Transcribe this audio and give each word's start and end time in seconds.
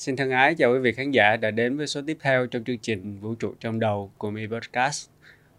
Xin 0.00 0.16
thân 0.16 0.30
ái 0.30 0.54
chào 0.54 0.72
quý 0.72 0.78
vị 0.78 0.92
khán 0.92 1.10
giả 1.10 1.36
đã 1.36 1.50
đến 1.50 1.76
với 1.76 1.86
số 1.86 2.00
tiếp 2.06 2.18
theo 2.20 2.46
trong 2.46 2.64
chương 2.64 2.78
trình 2.78 3.20
Vũ 3.20 3.34
trụ 3.34 3.54
trong 3.60 3.80
đầu 3.80 4.10
của 4.18 4.30
Mi 4.30 4.46
Podcast. 4.46 5.08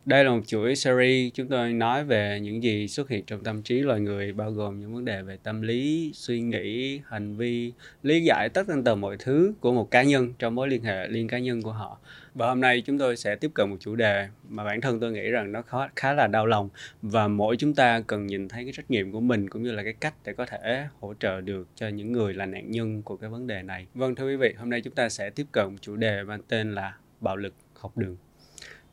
Đây 0.05 0.23
là 0.23 0.31
một 0.31 0.41
chuỗi 0.47 0.75
series 0.75 1.33
chúng 1.33 1.47
tôi 1.47 1.73
nói 1.73 2.03
về 2.03 2.39
những 2.39 2.63
gì 2.63 2.87
xuất 2.87 3.09
hiện 3.09 3.25
trong 3.25 3.43
tâm 3.43 3.61
trí 3.61 3.79
loài 3.79 3.99
người 3.99 4.33
bao 4.33 4.51
gồm 4.51 4.79
những 4.79 4.93
vấn 4.93 5.05
đề 5.05 5.21
về 5.21 5.37
tâm 5.43 5.61
lý, 5.61 6.11
suy 6.13 6.41
nghĩ, 6.41 7.01
hành 7.07 7.35
vi, 7.35 7.73
lý 8.03 8.23
giải 8.23 8.49
tất 8.49 8.67
tần 8.67 8.83
tật 8.83 8.95
mọi 8.95 9.17
thứ 9.19 9.53
của 9.59 9.73
một 9.73 9.91
cá 9.91 10.03
nhân 10.03 10.33
trong 10.39 10.55
mối 10.55 10.67
liên 10.67 10.83
hệ 10.83 11.07
liên 11.07 11.27
cá 11.27 11.39
nhân 11.39 11.61
của 11.61 11.71
họ. 11.71 11.99
Và 12.33 12.47
hôm 12.47 12.61
nay 12.61 12.81
chúng 12.85 12.97
tôi 12.97 13.17
sẽ 13.17 13.35
tiếp 13.35 13.51
cận 13.53 13.69
một 13.69 13.77
chủ 13.79 13.95
đề 13.95 14.27
mà 14.49 14.63
bản 14.63 14.81
thân 14.81 14.99
tôi 14.99 15.11
nghĩ 15.11 15.29
rằng 15.29 15.51
nó 15.51 15.61
khá, 15.61 15.77
khá 15.95 16.13
là 16.13 16.27
đau 16.27 16.45
lòng 16.45 16.69
và 17.01 17.27
mỗi 17.27 17.57
chúng 17.57 17.73
ta 17.73 18.01
cần 18.07 18.27
nhìn 18.27 18.47
thấy 18.47 18.63
cái 18.63 18.73
trách 18.73 18.91
nhiệm 18.91 19.11
của 19.11 19.19
mình 19.19 19.49
cũng 19.49 19.63
như 19.63 19.71
là 19.71 19.83
cái 19.83 19.93
cách 19.93 20.13
để 20.25 20.33
có 20.33 20.45
thể 20.45 20.85
hỗ 20.99 21.13
trợ 21.19 21.41
được 21.41 21.67
cho 21.75 21.87
những 21.87 22.11
người 22.11 22.33
là 22.33 22.45
nạn 22.45 22.71
nhân 22.71 23.01
của 23.01 23.17
cái 23.17 23.29
vấn 23.29 23.47
đề 23.47 23.61
này. 23.61 23.87
Vâng 23.93 24.15
thưa 24.15 24.27
quý 24.27 24.35
vị, 24.35 24.53
hôm 24.57 24.69
nay 24.69 24.81
chúng 24.81 24.93
ta 24.93 25.09
sẽ 25.09 25.29
tiếp 25.29 25.45
cận 25.51 25.77
chủ 25.81 25.95
đề 25.95 26.23
mang 26.23 26.41
tên 26.47 26.75
là 26.75 26.93
bạo 27.19 27.37
lực 27.37 27.53
học 27.73 27.97
đường. 27.97 28.17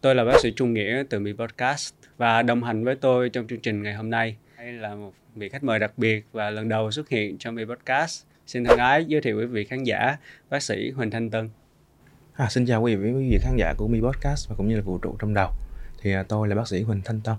Tôi 0.01 0.15
là 0.15 0.25
bác 0.25 0.41
sĩ 0.41 0.51
Trung 0.51 0.73
Nghĩa 0.73 1.03
từ 1.11 1.19
Mi 1.21 1.33
Podcast 1.33 1.95
và 2.17 2.43
đồng 2.43 2.63
hành 2.63 2.85
với 2.85 2.95
tôi 2.95 3.29
trong 3.29 3.47
chương 3.47 3.61
trình 3.61 3.83
ngày 3.83 3.95
hôm 3.95 4.11
nay 4.11 4.37
đây 4.59 4.73
là 4.73 4.95
một 4.95 5.13
vị 5.35 5.49
khách 5.49 5.65
mời 5.65 5.79
đặc 5.79 5.93
biệt 5.97 6.27
và 6.33 6.51
lần 6.51 6.69
đầu 6.69 6.91
xuất 6.91 7.09
hiện 7.09 7.39
trong 7.39 7.55
Mi 7.55 7.65
Podcast. 7.65 8.25
Xin 8.47 8.65
thân 8.65 8.79
ái 8.79 9.05
giới 9.05 9.21
thiệu 9.21 9.39
quý 9.39 9.47
vị 9.47 9.65
khán 9.65 9.85
giả 9.85 10.17
bác 10.51 10.63
sĩ 10.63 10.91
Huỳnh 10.91 11.11
Thanh 11.11 11.31
Tân. 11.31 11.51
À, 12.35 12.49
xin 12.51 12.67
chào 12.67 12.83
quý 12.83 12.95
vị 12.95 13.13
quý 13.13 13.31
vị 13.31 13.39
khán 13.43 13.57
giả 13.57 13.75
của 13.77 13.89
Mi 13.89 14.01
Podcast 14.01 14.49
và 14.49 14.55
cũng 14.57 14.69
như 14.69 14.77
là 14.77 14.83
vũ 14.83 14.99
trụ 14.99 15.17
trong 15.19 15.35
đầu. 15.35 15.51
Thì 16.03 16.13
à, 16.13 16.23
tôi 16.23 16.49
là 16.49 16.55
bác 16.55 16.69
sĩ 16.69 16.83
Huỳnh 16.83 17.01
Thanh 17.05 17.21
Tân. 17.21 17.35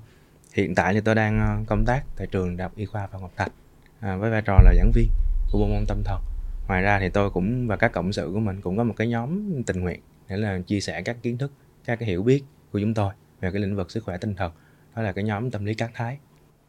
Hiện 0.54 0.76
tại 0.76 0.94
thì 0.94 1.02
tôi 1.02 1.16
đang 1.16 1.40
à, 1.40 1.58
công 1.68 1.86
tác 1.86 2.04
tại 2.18 2.28
trường 2.32 2.58
Đại 2.58 2.66
học 2.66 2.72
Y 2.76 2.86
khoa 2.86 3.08
Phạm 3.08 3.22
Ngọc 3.22 3.32
Thạch 3.36 3.52
à, 4.00 4.16
với 4.16 4.32
vai 4.32 4.42
trò 4.42 4.60
là 4.64 4.74
giảng 4.78 4.92
viên 4.92 5.08
của 5.52 5.60
bộ 5.60 5.68
môn 5.68 5.86
tâm 5.88 6.04
thần. 6.04 6.22
Ngoài 6.68 6.82
ra 6.82 7.00
thì 7.00 7.10
tôi 7.10 7.30
cũng 7.30 7.68
và 7.68 7.78
các 7.78 7.92
cộng 7.92 8.14
sự 8.14 8.30
của 8.34 8.40
mình 8.40 8.62
cũng 8.62 8.78
có 8.78 8.84
một 8.84 8.94
cái 8.98 9.08
nhóm 9.08 9.64
tình 9.64 9.82
nguyện 9.82 10.00
để 10.30 10.38
là 10.38 10.60
chia 10.68 10.80
sẻ 10.80 11.02
các 11.02 11.18
kiến 11.22 11.38
thức, 11.38 11.52
các 11.90 11.96
cái 11.96 12.10
hiểu 12.10 12.24
biết 12.24 12.44
của 12.72 12.80
chúng 12.80 12.94
tôi 12.94 13.14
về 13.42 13.52
cái 13.52 13.62
lĩnh 13.62 13.76
vực 13.76 13.92
sức 13.92 14.04
khỏe 14.04 14.18
tinh 14.18 14.36
thần. 14.36 14.52
Đó 14.96 15.02
là 15.02 15.12
cái 15.12 15.24
nhóm 15.24 15.52
tâm 15.52 15.66
lý 15.66 15.74
các 15.74 15.92
thái. 15.94 16.18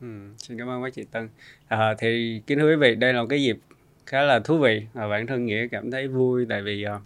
Ừ, 0.00 0.06
xin 0.38 0.58
cảm 0.58 0.68
ơn 0.68 0.82
bác 0.82 0.94
chị 0.94 1.04
Tân. 1.10 1.28
À, 1.68 1.94
thì 1.98 2.42
kính 2.46 2.58
thưa 2.58 2.70
quý 2.70 2.76
vị, 2.76 2.94
đây 2.94 3.12
là 3.12 3.20
một 3.20 3.26
cái 3.30 3.42
dịp 3.42 3.58
khá 4.06 4.22
là 4.22 4.40
thú 4.40 4.58
vị 4.58 4.86
và 4.92 5.08
bản 5.08 5.26
thân 5.26 5.46
nghĩa 5.46 5.68
cảm 5.68 5.90
thấy 5.90 6.08
vui 6.08 6.46
tại 6.48 6.62
vì 6.62 6.86
uh, 6.96 7.02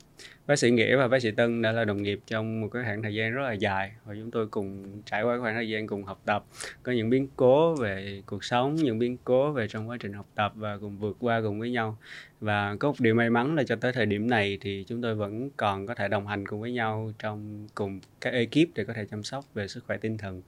bác 0.47 0.57
sĩ 0.57 0.71
nghĩa 0.71 0.97
và 0.97 1.09
bác 1.09 1.23
sĩ 1.23 1.31
tân 1.31 1.63
đã 1.63 1.73
là 1.73 1.85
đồng 1.85 2.03
nghiệp 2.03 2.21
trong 2.27 2.61
một 2.61 2.69
cái 2.69 2.83
khoảng 2.83 3.03
thời 3.03 3.15
gian 3.15 3.33
rất 3.33 3.43
là 3.43 3.53
dài 3.53 3.93
và 4.05 4.15
chúng 4.15 4.31
tôi 4.31 4.47
cùng 4.47 5.01
trải 5.05 5.23
qua 5.23 5.39
khoảng 5.41 5.55
thời 5.55 5.69
gian 5.69 5.87
cùng 5.87 6.05
học 6.05 6.21
tập. 6.25 6.45
Có 6.83 6.93
những 6.93 7.11
biến 7.11 7.29
cố 7.37 7.75
về 7.75 8.23
cuộc 8.27 8.45
sống, 8.45 8.75
những 8.75 8.99
biến 8.99 9.17
cố 9.25 9.53
về 9.53 9.69
trong 9.69 9.89
quá 9.89 9.97
trình 10.01 10.13
học 10.13 10.27
tập 10.35 10.53
và 10.57 10.79
cùng 10.79 10.99
vượt 10.99 11.17
qua 11.21 11.41
cùng 11.41 11.61
với 11.61 11.71
nhau. 11.71 11.99
Và 12.41 12.77
có 12.81 12.89
một 12.89 12.97
điều 12.99 13.15
may 13.15 13.31
mắn 13.31 13.55
là 13.55 13.63
cho 13.63 13.77
tới 13.77 13.93
thời 13.93 14.07
điểm 14.07 14.31
này 14.31 14.59
thì 14.61 14.85
chúng 14.89 15.03
tôi 15.03 15.15
vẫn 15.15 15.51
còn 15.57 15.87
có 15.87 15.95
thể 15.95 16.09
đồng 16.09 16.27
hành 16.27 16.47
cùng 16.47 16.61
với 16.61 16.73
nhau 16.73 17.13
trong 17.19 17.69
cùng 17.75 18.01
các 18.21 18.31
ekip 18.31 18.69
để 18.75 18.85
có 18.85 18.93
thể 18.93 19.07
chăm 19.11 19.23
sóc 19.23 19.45
về 19.55 19.69
sức 19.69 19.85
khỏe 19.87 19.97
tinh 19.97 20.19
thần 20.19 20.43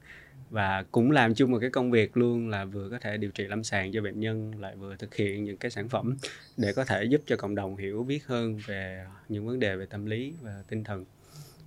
và 0.50 0.84
cũng 0.90 1.10
làm 1.10 1.34
chung 1.34 1.50
một 1.50 1.58
cái 1.60 1.70
công 1.70 1.90
việc 1.90 2.16
luôn 2.16 2.48
là 2.48 2.64
vừa 2.64 2.88
có 2.90 2.98
thể 2.98 3.16
điều 3.16 3.30
trị 3.30 3.44
lâm 3.44 3.64
sàng 3.64 3.92
cho 3.92 4.02
bệnh 4.02 4.20
nhân 4.20 4.60
lại 4.60 4.76
vừa 4.76 4.96
thực 4.96 5.14
hiện 5.14 5.44
những 5.44 5.56
cái 5.56 5.70
sản 5.70 5.88
phẩm 5.88 6.16
để 6.56 6.72
có 6.72 6.84
thể 6.84 7.04
giúp 7.04 7.20
cho 7.26 7.36
cộng 7.36 7.54
đồng 7.54 7.76
hiểu 7.76 8.04
biết 8.04 8.26
hơn 8.26 8.58
về 8.66 9.06
những 9.28 9.46
vấn 9.46 9.60
đề 9.60 9.76
về 9.76 9.86
tâm 9.86 10.06
lý 10.06 10.34
và 10.42 10.62
tinh 10.68 10.84
thần. 10.84 11.04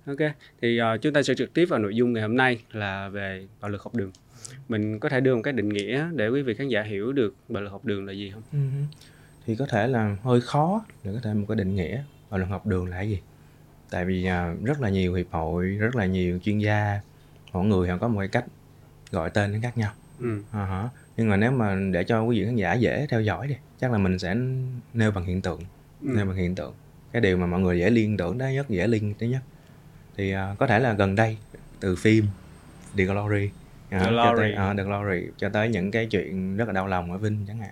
Ok 0.06 0.18
thì 0.62 0.80
uh, 0.80 1.02
chúng 1.02 1.12
ta 1.12 1.22
sẽ 1.22 1.34
trực 1.34 1.54
tiếp 1.54 1.64
vào 1.64 1.78
nội 1.78 1.96
dung 1.96 2.12
ngày 2.12 2.22
hôm 2.22 2.36
nay 2.36 2.60
là 2.72 3.08
về 3.08 3.46
bạo 3.60 3.70
lực 3.70 3.82
học 3.82 3.94
đường. 3.94 4.12
Mình 4.68 4.98
có 4.98 5.08
thể 5.08 5.20
đưa 5.20 5.34
một 5.34 5.42
cái 5.44 5.52
định 5.52 5.68
nghĩa 5.68 6.06
để 6.14 6.28
quý 6.28 6.42
vị 6.42 6.54
khán 6.54 6.68
giả 6.68 6.82
hiểu 6.82 7.12
được 7.12 7.34
bạo 7.48 7.62
lực 7.62 7.70
học 7.70 7.84
đường 7.84 8.06
là 8.06 8.12
gì 8.12 8.30
không? 8.30 8.42
Ừ 8.52 8.58
thì 9.46 9.56
có 9.56 9.66
thể 9.66 9.88
là 9.88 10.16
hơi 10.22 10.40
khó 10.40 10.84
để 11.04 11.10
có 11.14 11.20
thể 11.22 11.34
một 11.34 11.44
cái 11.48 11.56
định 11.56 11.74
nghĩa 11.74 12.02
bạo 12.30 12.40
lực 12.40 12.46
học 12.46 12.66
đường 12.66 12.86
là 12.86 12.96
cái 12.96 13.10
gì. 13.10 13.20
Tại 13.90 14.04
vì 14.04 14.28
uh, 14.28 14.64
rất 14.64 14.80
là 14.80 14.88
nhiều 14.88 15.14
hiệp 15.14 15.30
hội 15.30 15.66
rất 15.66 15.96
là 15.96 16.06
nhiều 16.06 16.38
chuyên 16.38 16.58
gia 16.58 17.00
mỗi 17.52 17.66
người 17.66 17.88
họ 17.88 17.98
có 17.98 18.08
một 18.08 18.18
cái 18.18 18.28
cách 18.28 18.44
gọi 19.12 19.30
tên 19.30 19.52
nó 19.52 19.58
khác 19.62 19.78
nhau 19.78 19.92
ừ. 20.18 20.42
uh-huh. 20.52 20.88
nhưng 21.16 21.28
mà 21.28 21.36
nếu 21.36 21.50
mà 21.50 21.76
để 21.92 22.04
cho 22.04 22.22
quý 22.22 22.40
vị 22.40 22.46
khán 22.46 22.56
giả 22.56 22.74
dễ 22.74 23.06
theo 23.06 23.20
dõi 23.20 23.48
đi 23.48 23.56
chắc 23.80 23.92
là 23.92 23.98
mình 23.98 24.18
sẽ 24.18 24.36
nêu 24.94 25.10
bằng 25.10 25.24
hiện 25.24 25.40
tượng 25.42 25.60
ừ. 26.02 26.08
nêu 26.16 26.26
bằng 26.26 26.36
hiện 26.36 26.54
tượng 26.54 26.74
cái 27.12 27.22
điều 27.22 27.36
mà 27.36 27.46
mọi 27.46 27.60
người 27.60 27.78
dễ 27.78 27.90
liên 27.90 28.16
tưởng 28.16 28.38
tới 28.38 28.54
nhất 28.54 28.68
dễ 28.68 28.86
liên 28.86 29.14
tới 29.14 29.28
nhất 29.28 29.42
thì 30.16 30.34
uh, 30.34 30.58
có 30.58 30.66
thể 30.66 30.78
là 30.78 30.92
gần 30.92 31.14
đây 31.14 31.38
từ 31.80 31.96
phim 31.96 32.26
The 32.96 33.04
Glory, 33.04 33.46
uh, 33.46 33.90
The, 33.90 33.98
Glory. 33.98 34.16
Cho 34.16 34.34
tới, 34.36 34.70
uh, 34.70 34.76
The 34.76 34.84
Glory 34.84 35.26
cho 35.36 35.48
tới 35.48 35.68
những 35.68 35.90
cái 35.90 36.06
chuyện 36.06 36.56
rất 36.56 36.68
là 36.68 36.72
đau 36.72 36.86
lòng 36.86 37.12
ở 37.12 37.18
Vinh 37.18 37.44
chẳng 37.48 37.58
hạn 37.58 37.70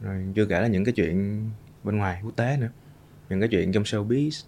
rồi 0.00 0.24
chưa 0.34 0.46
kể 0.46 0.60
là 0.60 0.68
những 0.68 0.84
cái 0.84 0.92
chuyện 0.92 1.50
bên 1.84 1.96
ngoài 1.96 2.20
quốc 2.24 2.36
tế 2.36 2.56
nữa 2.60 2.70
những 3.28 3.40
cái 3.40 3.48
chuyện 3.48 3.72
trong 3.72 3.82
showbiz 3.82 4.44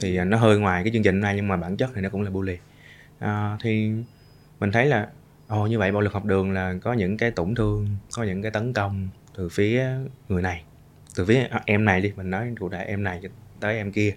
thì 0.00 0.18
nó 0.18 0.36
hơi 0.36 0.58
ngoài 0.58 0.84
cái 0.84 0.92
chương 0.92 1.02
trình 1.02 1.20
này 1.20 1.36
nhưng 1.36 1.48
mà 1.48 1.56
bản 1.56 1.76
chất 1.76 1.90
thì 1.94 2.00
nó 2.00 2.08
cũng 2.08 2.22
là 2.22 2.30
bully 2.30 2.56
uh, 3.24 3.28
thì 3.62 3.92
mình 4.60 4.72
thấy 4.72 4.86
là 4.86 5.08
ồ 5.48 5.66
như 5.66 5.78
vậy 5.78 5.92
bạo 5.92 6.00
lực 6.00 6.12
học 6.12 6.24
đường 6.24 6.52
là 6.52 6.74
có 6.82 6.92
những 6.92 7.16
cái 7.16 7.30
tổn 7.30 7.54
thương 7.54 7.88
có 8.16 8.22
những 8.22 8.42
cái 8.42 8.50
tấn 8.50 8.72
công 8.72 9.08
từ 9.34 9.48
phía 9.48 9.86
người 10.28 10.42
này 10.42 10.64
từ 11.16 11.24
phía 11.24 11.48
em 11.66 11.84
này 11.84 12.00
đi 12.00 12.12
mình 12.16 12.30
nói 12.30 12.54
cụ 12.60 12.68
thể 12.68 12.84
em 12.84 13.02
này 13.02 13.20
tới 13.60 13.76
em 13.76 13.92
kia 13.92 14.16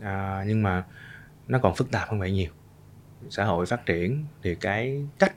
à, 0.00 0.44
nhưng 0.46 0.62
mà 0.62 0.84
nó 1.48 1.58
còn 1.58 1.74
phức 1.74 1.90
tạp 1.90 2.08
hơn 2.08 2.20
vậy 2.20 2.32
nhiều 2.32 2.50
xã 3.30 3.44
hội 3.44 3.66
phát 3.66 3.86
triển 3.86 4.24
thì 4.42 4.54
cái 4.54 5.06
cách 5.18 5.34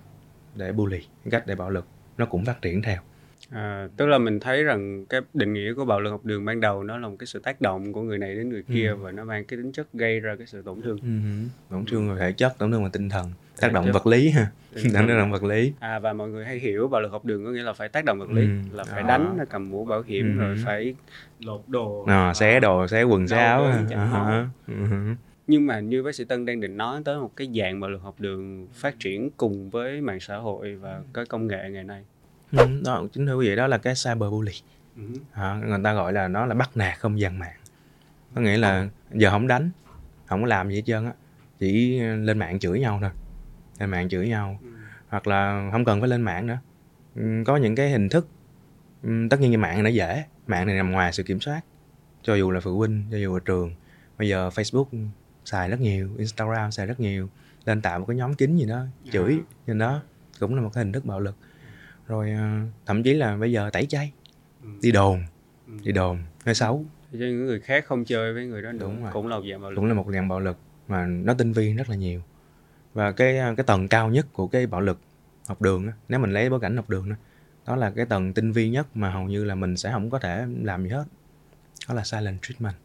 để 0.55 0.71
bully 0.71 0.99
cái 0.99 1.31
cách 1.31 1.43
để 1.47 1.55
bạo 1.55 1.69
lực 1.69 1.85
nó 2.17 2.25
cũng 2.25 2.45
phát 2.45 2.61
triển 2.61 2.81
theo 2.81 3.01
À, 3.49 3.87
tức 3.97 4.05
là 4.05 4.17
mình 4.17 4.39
thấy 4.39 4.63
rằng 4.63 5.05
cái 5.05 5.21
định 5.33 5.53
nghĩa 5.53 5.73
của 5.73 5.85
bạo 5.85 5.99
lực 5.99 6.11
học 6.11 6.25
đường 6.25 6.45
ban 6.45 6.61
đầu 6.61 6.83
nó 6.83 6.97
là 6.97 7.07
một 7.07 7.15
cái 7.19 7.27
sự 7.27 7.39
tác 7.39 7.61
động 7.61 7.93
của 7.93 8.01
người 8.01 8.17
này 8.17 8.35
đến 8.35 8.49
người 8.49 8.63
kia 8.63 8.87
ừ. 8.87 8.95
và 8.95 9.11
nó 9.11 9.23
mang 9.23 9.45
cái 9.45 9.57
tính 9.57 9.71
chất 9.71 9.93
gây 9.93 10.19
ra 10.19 10.35
cái 10.35 10.47
sự 10.47 10.61
tổn 10.61 10.81
thương. 10.81 10.97
Ừ. 11.01 11.07
Tổn 11.69 11.85
thương 11.85 12.09
về 12.09 12.19
thể 12.19 12.31
chất, 12.31 12.55
tổn 12.57 12.71
thương 12.71 12.83
về 12.83 12.89
tinh 12.93 13.09
thần, 13.09 13.31
tác 13.59 13.73
động 13.73 13.91
vật 13.91 14.07
lý 14.07 14.29
ha. 14.29 14.47
Tác 14.93 15.05
động 15.07 15.31
vật 15.31 15.43
lý. 15.43 15.73
À 15.79 15.99
và 15.99 16.13
mọi 16.13 16.29
người 16.29 16.45
hay 16.45 16.59
hiểu 16.59 16.87
bạo 16.87 17.01
lực 17.01 17.11
học 17.11 17.25
đường 17.25 17.45
có 17.45 17.51
nghĩa 17.51 17.63
là 17.63 17.73
phải 17.73 17.89
tác 17.89 18.05
động 18.05 18.19
vật 18.19 18.29
lý, 18.29 18.41
ừ. 18.41 18.49
là 18.71 18.83
phải 18.83 19.01
à. 19.01 19.07
đánh, 19.07 19.37
cầm 19.49 19.69
mũ 19.69 19.85
bảo 19.85 20.01
hiểm 20.01 20.37
ừ. 20.39 20.43
rồi 20.43 20.57
phải 20.65 20.95
lột 21.39 21.61
đồ, 21.67 22.05
à, 22.07 22.33
xé 22.33 22.59
đồ, 22.59 22.87
xé 22.87 23.03
quần 23.03 23.27
xé 23.27 23.37
áo. 23.37 23.63
À, 23.91 24.47
nhưng 25.47 25.67
mà 25.67 25.79
như 25.79 26.03
bác 26.03 26.15
sĩ 26.15 26.23
Tân 26.23 26.45
đang 26.45 26.61
định 26.61 26.77
nói 26.77 27.01
tới 27.05 27.19
một 27.19 27.31
cái 27.35 27.49
dạng 27.55 27.79
bạo 27.79 27.89
lực 27.89 28.01
học 28.01 28.15
đường 28.19 28.67
phát 28.73 28.99
triển 28.99 29.29
cùng 29.37 29.69
với 29.69 30.01
mạng 30.01 30.19
xã 30.19 30.37
hội 30.37 30.75
và 30.75 31.01
cái 31.13 31.25
công 31.25 31.47
nghệ 31.47 31.69
ngày 31.69 31.83
nay 31.83 32.03
Ừ, 32.51 32.67
đó 32.85 33.03
chính 33.13 33.25
thưa 33.25 33.35
quý 33.35 33.49
vị 33.49 33.55
đó 33.55 33.67
là 33.67 33.77
cái 33.77 33.93
cyberbully 34.03 34.53
ừ. 34.95 35.03
à, 35.31 35.61
người 35.65 35.79
ta 35.83 35.93
gọi 35.93 36.13
là 36.13 36.27
nó 36.27 36.45
là 36.45 36.55
bắt 36.55 36.69
nạt 36.75 36.99
không 36.99 37.19
gian 37.19 37.39
mạng 37.39 37.55
có 38.35 38.41
nghĩa 38.41 38.57
là 38.57 38.87
giờ 39.13 39.29
không 39.29 39.47
đánh 39.47 39.69
không 40.25 40.41
có 40.41 40.47
làm 40.47 40.69
gì 40.69 40.75
hết 40.75 40.81
trơn 40.85 41.05
á 41.05 41.11
chỉ 41.59 41.99
lên 41.99 42.39
mạng 42.39 42.59
chửi 42.59 42.79
nhau 42.79 42.97
thôi 43.01 43.09
lên 43.79 43.89
mạng 43.89 44.09
chửi 44.09 44.27
nhau. 44.27 44.59
Ừ. 44.63 44.69
hoặc 45.09 45.27
là 45.27 45.69
không 45.71 45.85
cần 45.85 45.99
phải 45.99 46.09
lên 46.09 46.21
mạng 46.21 46.47
nữa. 46.47 46.57
Ừ, 47.15 47.43
có 47.45 47.57
những 47.57 47.75
cái 47.75 47.89
hình 47.89 48.09
thức 48.09 48.27
tất 49.29 49.39
nhiên 49.39 49.51
như 49.51 49.57
mạng 49.57 49.83
nó 49.83 49.89
dễ. 49.89 50.23
Mạng 50.47 50.67
này 50.67 50.75
nằm 50.75 50.91
ngoài 50.91 51.13
sự 51.13 51.23
kiểm 51.23 51.39
soát. 51.39 51.61
Cho 52.23 52.35
dù 52.35 52.51
là 52.51 52.59
phụ 52.59 52.77
huynh 52.77 53.03
cho 53.11 53.17
dù 53.17 53.33
là 53.33 53.39
trường. 53.45 53.71
Bây 54.17 54.29
giờ 54.29 54.49
facebook 54.49 55.09
xài 55.45 55.69
rất 55.69 55.79
nhiều 55.79 56.09
instagram 56.17 56.71
xài 56.71 56.85
rất 56.85 56.99
nhiều. 56.99 57.29
Lên 57.65 57.81
tạo 57.81 57.99
một 57.99 58.05
cái 58.05 58.17
nhóm 58.17 58.33
kín 58.33 58.57
gì 58.57 58.65
đó 58.65 58.85
chửi. 59.11 59.33
À. 59.33 59.45
trên 59.67 59.77
đó 59.77 60.01
cũng 60.39 60.55
là 60.55 60.61
một 60.61 60.69
cái 60.73 60.83
hình 60.83 60.93
thức 60.93 61.05
bạo 61.05 61.19
lực. 61.19 61.35
Rồi 62.07 62.31
ờ, 62.31 62.59
thậm 62.85 63.03
chí 63.03 63.13
là 63.13 63.37
bây 63.37 63.51
giờ 63.51 63.69
tẩy 63.73 63.85
chay. 63.85 64.11
Ừ. 64.63 64.69
đi 64.81 64.91
đồn 64.91 65.23
ừ. 65.67 65.73
đi 65.83 65.91
đồn 65.91 66.19
hơi 66.45 66.55
xấu. 66.55 66.85
Cho 67.11 67.17
những 67.19 67.45
người 67.45 67.59
khác 67.59 67.85
không 67.87 68.05
chơi 68.05 68.33
với 68.33 68.45
người 68.45 68.61
đó 68.61 68.71
nữa 68.71 68.79
Đúng 68.79 69.03
rồi. 69.03 69.11
cũng 69.13 69.27
là 69.27 69.37
một 69.37 69.43
dạng 69.49 69.61
bạo 69.61 69.71
lực 69.71 69.75
cũng 69.75 69.85
là 69.85 69.93
một 69.93 70.05
dạng 70.13 70.27
bạo 70.27 70.39
lực 70.39 70.57
mà 70.87 71.05
nó 71.05 71.33
tinh 71.33 71.51
vi 71.53 71.73
rất 71.73 71.89
là 71.89 71.95
nhiều 71.95 72.21
và 72.97 73.11
cái 73.11 73.37
ờ, 73.37 73.53
cái 73.57 73.63
tầng 73.63 73.87
cao 73.87 74.09
nhất 74.09 74.25
của 74.33 74.47
cái 74.47 74.67
bạo 74.67 74.81
lực 74.81 74.99
học 75.47 75.61
đường 75.61 75.87
đó, 75.87 75.93
nếu 76.09 76.19
mình 76.19 76.31
lấy 76.31 76.49
bối 76.49 76.59
cảnh 76.59 76.75
học 76.75 76.89
đường 76.89 77.09
đó, 77.09 77.15
đó 77.65 77.75
là 77.75 77.91
cái 77.91 78.05
tầng 78.05 78.33
tinh 78.33 78.51
vi 78.51 78.69
nhất 78.69 78.87
mà 78.93 79.11
hầu 79.11 79.23
như 79.23 79.43
là 79.43 79.55
mình 79.55 79.77
sẽ 79.77 79.91
không 79.91 80.09
có 80.09 80.19
thể 80.19 80.45
làm 80.61 80.83
gì 80.83 80.89
hết 80.89 81.05
đó 81.87 81.93
là 81.93 82.03
silent 82.03 82.41
treatment 82.41 82.75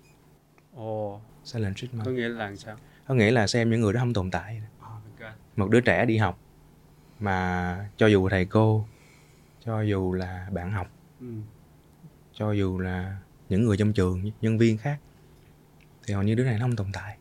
ồ 0.75 1.15
oh. 1.15 1.21
silent 1.45 1.77
treatment 1.77 2.05
có 2.05 2.11
nghĩa 2.11 2.29
là 2.29 2.57
sao 2.57 2.77
có 3.09 3.15
nghĩa 3.15 3.31
là 3.31 3.47
xem 3.47 3.71
những 3.71 3.81
người 3.81 3.93
đó 3.93 4.01
không 4.01 4.15
tồn 4.15 4.31
tại 4.31 4.63
oh, 4.79 5.33
một 5.57 5.71
đứa 5.71 5.81
trẻ 5.81 6.05
đi 6.05 6.17
học 6.17 6.39
mà 7.21 7.89
cho 7.97 8.07
dù 8.07 8.29
thầy 8.29 8.45
cô 8.45 8.87
cho 9.65 9.81
dù 9.81 10.13
là 10.13 10.49
bạn 10.53 10.73
học 10.73 10.91
ừ. 11.21 11.27
cho 12.33 12.53
dù 12.53 12.79
là 12.79 13.17
những 13.49 13.65
người 13.65 13.77
trong 13.77 13.93
trường 13.93 14.31
nhân 14.41 14.59
viên 14.59 14.79
khác 14.79 14.99
thì 16.07 16.15
hầu 16.15 16.23
như 16.23 16.35
đứa 16.35 16.45
này 16.45 16.59
nó 16.59 16.65
không 16.65 16.77
tồn 16.77 16.87
tại. 16.93 17.17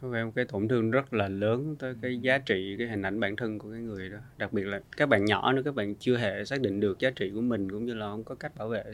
Có 0.00 0.08
vẻ 0.08 0.24
một 0.24 0.32
cái 0.34 0.44
tổn 0.44 0.68
thương 0.68 0.90
rất 0.90 1.14
là 1.14 1.28
lớn 1.28 1.76
tới 1.78 1.94
cái 2.02 2.18
giá 2.18 2.38
trị 2.38 2.76
cái 2.78 2.88
hình 2.88 3.02
ảnh 3.02 3.20
bản 3.20 3.36
thân 3.36 3.58
của 3.58 3.70
cái 3.70 3.80
người 3.80 4.08
đó 4.08 4.18
đặc 4.38 4.52
biệt 4.52 4.64
là 4.64 4.80
các 4.96 5.08
bạn 5.08 5.24
nhỏ 5.24 5.52
nữa 5.52 5.62
các 5.64 5.74
bạn 5.74 5.94
chưa 5.94 6.16
hề 6.16 6.44
xác 6.44 6.60
định 6.60 6.80
được 6.80 6.98
giá 6.98 7.10
trị 7.10 7.30
của 7.34 7.40
mình 7.40 7.70
cũng 7.70 7.86
như 7.86 7.94
là 7.94 8.06
không 8.06 8.24
có 8.24 8.34
cách 8.34 8.56
bảo 8.56 8.68
vệ 8.68 8.84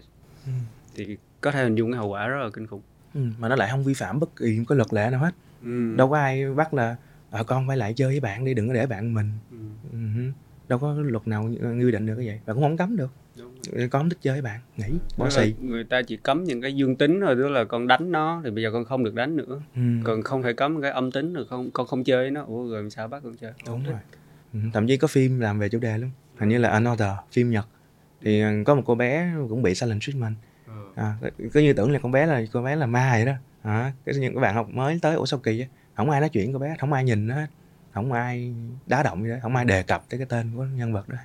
ừ. 0.46 0.52
thì 0.94 1.16
có 1.40 1.50
thể 1.50 1.62
hình 1.62 1.74
dung 1.74 1.92
cái 1.92 1.98
hậu 1.98 2.08
quả 2.08 2.28
rất 2.28 2.44
là 2.44 2.50
kinh 2.52 2.66
khủng 2.66 2.82
ừ. 3.14 3.20
mà 3.38 3.48
nó 3.48 3.56
lại 3.56 3.68
không 3.70 3.84
vi 3.84 3.94
phạm 3.94 4.20
bất 4.20 4.36
kỳ 4.36 4.58
một 4.58 4.64
cái 4.68 4.76
luật 4.76 4.92
lệ 4.92 5.08
nào 5.10 5.20
hết 5.20 5.34
ừ. 5.62 5.96
đâu 5.96 6.10
có 6.10 6.16
ai 6.16 6.54
bắt 6.54 6.74
là 6.74 6.96
à, 7.30 7.42
con 7.42 7.68
phải 7.68 7.76
lại 7.76 7.94
chơi 7.96 8.08
với 8.08 8.20
bạn 8.20 8.44
đi 8.44 8.54
đừng 8.54 8.68
có 8.68 8.74
để 8.74 8.86
bạn 8.86 9.14
mình 9.14 9.30
ừ. 9.50 9.56
Ừ 9.92 9.98
đâu 10.68 10.78
có 10.78 10.94
luật 10.98 11.28
nào 11.28 11.50
quy 11.62 11.90
định 11.90 12.06
được 12.06 12.14
cái 12.16 12.26
vậy 12.26 12.40
và 12.46 12.54
cũng 12.54 12.62
không 12.62 12.76
cấm 12.76 12.96
được 12.96 13.10
con 13.72 13.88
không 13.90 14.08
thích 14.08 14.18
chơi 14.22 14.32
với 14.34 14.42
bạn 14.42 14.60
nghỉ 14.76 14.98
bỏ 15.16 15.30
xì. 15.30 15.54
người 15.60 15.84
ta 15.84 16.02
chỉ 16.02 16.16
cấm 16.16 16.44
những 16.44 16.62
cái 16.62 16.76
dương 16.76 16.96
tính 16.96 17.20
thôi 17.20 17.34
tức 17.38 17.48
là 17.48 17.64
con 17.64 17.86
đánh 17.86 18.12
nó 18.12 18.40
thì 18.44 18.50
bây 18.50 18.62
giờ 18.62 18.70
con 18.72 18.84
không 18.84 19.04
được 19.04 19.14
đánh 19.14 19.36
nữa. 19.36 19.60
Ừ. 19.74 19.80
còn 20.04 20.22
không 20.22 20.42
thể 20.42 20.52
cấm 20.52 20.82
cái 20.82 20.90
âm 20.90 21.12
tính 21.12 21.32
rồi 21.32 21.44
không 21.50 21.70
con 21.70 21.86
không 21.86 22.04
chơi 22.04 22.24
với 22.24 22.30
nó 22.30 22.44
ủa 22.44 22.70
rồi 22.70 22.90
sao 22.90 23.08
bắt 23.08 23.22
con 23.24 23.36
chơi? 23.36 23.52
Đúng 23.66 23.84
rồi. 23.84 23.98
Ừ. 24.52 24.58
thậm 24.72 24.86
chí 24.86 24.96
có 24.96 25.08
phim 25.08 25.40
làm 25.40 25.58
về 25.58 25.68
chủ 25.68 25.78
đề 25.78 25.98
luôn 25.98 26.10
hình 26.38 26.48
như 26.48 26.58
là 26.58 26.68
Another 26.68 27.08
phim 27.32 27.50
Nhật. 27.50 27.66
Thì 28.20 28.40
ờ, 28.40 28.50
có 28.66 28.74
một 28.74 28.82
cô 28.86 28.94
bé 28.94 29.32
cũng 29.48 29.62
bị 29.62 29.74
silent 29.74 30.00
treatment. 30.00 30.34
À, 30.94 31.14
cứ 31.52 31.60
như 31.60 31.72
tưởng 31.72 31.90
là 31.90 31.98
con 31.98 32.12
bé 32.12 32.26
là 32.26 32.42
con 32.52 32.64
bé 32.64 32.76
là 32.76 32.86
ma 32.86 33.10
vậy 33.12 33.26
đó. 33.26 33.32
À, 33.62 33.92
cái 34.04 34.14
những 34.14 34.34
các 34.34 34.40
bạn 34.40 34.54
học 34.54 34.68
mới 34.68 34.98
tới 35.02 35.14
ủa 35.14 35.26
sao 35.26 35.40
kỳ 35.40 35.60
á 35.60 35.66
không 35.94 36.10
ai 36.10 36.20
nói 36.20 36.28
chuyện 36.28 36.52
cô 36.52 36.58
bé 36.58 36.76
không 36.80 36.92
ai 36.92 37.04
nhìn 37.04 37.26
nó 37.26 37.34
hết. 37.34 37.46
Không 37.94 38.12
ai 38.12 38.54
đá 38.86 39.02
động 39.02 39.22
gì 39.22 39.30
đó 39.30 39.36
không 39.42 39.56
ai 39.56 39.64
đề 39.64 39.82
cập 39.82 40.04
tới 40.08 40.18
cái 40.18 40.26
tên 40.26 40.50
của 40.56 40.64
nhân 40.64 40.92
vật 40.92 41.08
đó. 41.08 41.16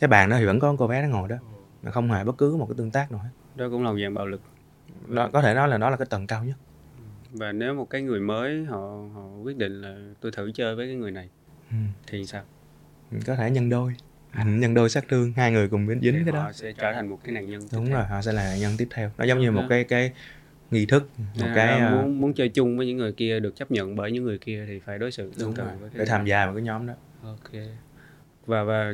Cái 0.00 0.08
bàn 0.08 0.28
đó 0.28 0.36
thì 0.38 0.44
vẫn 0.44 0.60
có 0.60 0.74
cô 0.78 0.86
bé 0.86 1.02
nó 1.02 1.08
ngồi 1.08 1.28
đó 1.28 1.36
mà 1.82 1.90
không 1.90 2.10
hề 2.10 2.24
bất 2.24 2.38
cứ 2.38 2.56
một 2.56 2.66
cái 2.66 2.74
tương 2.78 2.90
tác 2.90 3.12
nào 3.12 3.20
hết. 3.20 3.30
Đó 3.56 3.68
cũng 3.70 3.84
là 3.84 3.90
một 3.90 3.98
dạng 4.02 4.14
bạo 4.14 4.26
lực. 4.26 4.40
Đó 5.08 5.30
có 5.32 5.42
thể 5.42 5.54
nói 5.54 5.68
là 5.68 5.78
đó 5.78 5.90
là 5.90 5.96
cái 5.96 6.06
tầng 6.10 6.26
cao 6.26 6.44
nhất. 6.44 6.56
Và 7.32 7.52
nếu 7.52 7.74
một 7.74 7.90
cái 7.90 8.02
người 8.02 8.20
mới 8.20 8.64
họ 8.64 8.78
họ 9.14 9.28
quyết 9.42 9.56
định 9.56 9.80
là 9.82 9.96
tôi 10.20 10.32
thử 10.32 10.50
chơi 10.54 10.76
với 10.76 10.86
cái 10.86 10.96
người 10.96 11.10
này 11.10 11.28
ừ. 11.70 11.76
thì 12.06 12.26
sao? 12.26 12.42
Có 13.26 13.36
thể 13.36 13.50
nhân 13.50 13.68
đôi. 13.70 13.94
Nhân 14.46 14.74
đôi 14.74 14.90
sát 14.90 15.04
thương 15.08 15.32
hai 15.32 15.52
người 15.52 15.68
cùng 15.68 15.86
dính 15.88 16.00
Thì 16.02 16.10
cái 16.12 16.34
họ 16.34 16.44
đó 16.44 16.52
sẽ 16.52 16.72
trở 16.72 16.92
thành 16.92 17.08
một 17.08 17.18
cái 17.24 17.32
nạn 17.34 17.50
nhân 17.50 17.60
đúng 17.72 17.86
theo. 17.86 17.94
rồi 17.94 18.04
họ 18.04 18.22
sẽ 18.22 18.32
là 18.32 18.44
nạn 18.44 18.60
nhân 18.60 18.72
tiếp 18.78 18.88
theo. 18.90 19.10
Nó 19.18 19.24
giống 19.24 19.38
như 19.38 19.50
một 19.50 19.60
Đó. 19.60 19.66
cái 19.70 19.84
cái 19.84 20.12
nghi 20.70 20.86
thức 20.86 21.08
một 21.18 21.24
Nên 21.36 21.54
cái 21.54 21.80
ờ, 21.80 21.90
muốn 21.90 22.20
muốn 22.20 22.32
chơi 22.34 22.48
chung 22.48 22.76
với 22.76 22.86
những 22.86 22.96
người 22.96 23.12
kia 23.12 23.40
được 23.40 23.56
chấp 23.56 23.70
nhận 23.70 23.96
bởi 23.96 24.12
những 24.12 24.24
người 24.24 24.38
kia 24.38 24.64
thì 24.66 24.78
phải 24.78 24.98
đối 24.98 25.12
xử 25.12 25.32
tương 25.38 25.48
đúng 25.48 25.54
tự 25.54 25.64
rồi 25.64 25.76
với 25.80 25.90
cái 25.90 25.98
để 25.98 26.04
tham 26.04 26.26
gia 26.26 26.46
vào 26.46 26.54
cái 26.54 26.62
nhóm 26.62 26.86
đó. 26.86 26.94
Ok. 27.22 27.52
Và 28.46 28.62
và 28.64 28.92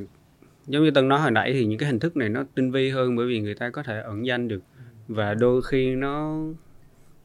giống 0.67 0.85
như 0.85 0.91
tân 0.91 1.09
nói 1.09 1.21
hồi 1.21 1.31
nãy 1.31 1.53
thì 1.53 1.67
những 1.67 1.79
cái 1.79 1.87
hình 1.87 1.99
thức 1.99 2.17
này 2.17 2.29
nó 2.29 2.45
tinh 2.55 2.71
vi 2.71 2.91
hơn 2.91 3.17
bởi 3.17 3.27
vì 3.27 3.41
người 3.41 3.55
ta 3.55 3.71
có 3.71 3.83
thể 3.83 4.01
ẩn 4.01 4.27
danh 4.27 4.49
được. 4.49 4.63
Và 5.09 5.35
đôi 5.35 5.63
khi 5.63 5.95
nó 5.95 6.43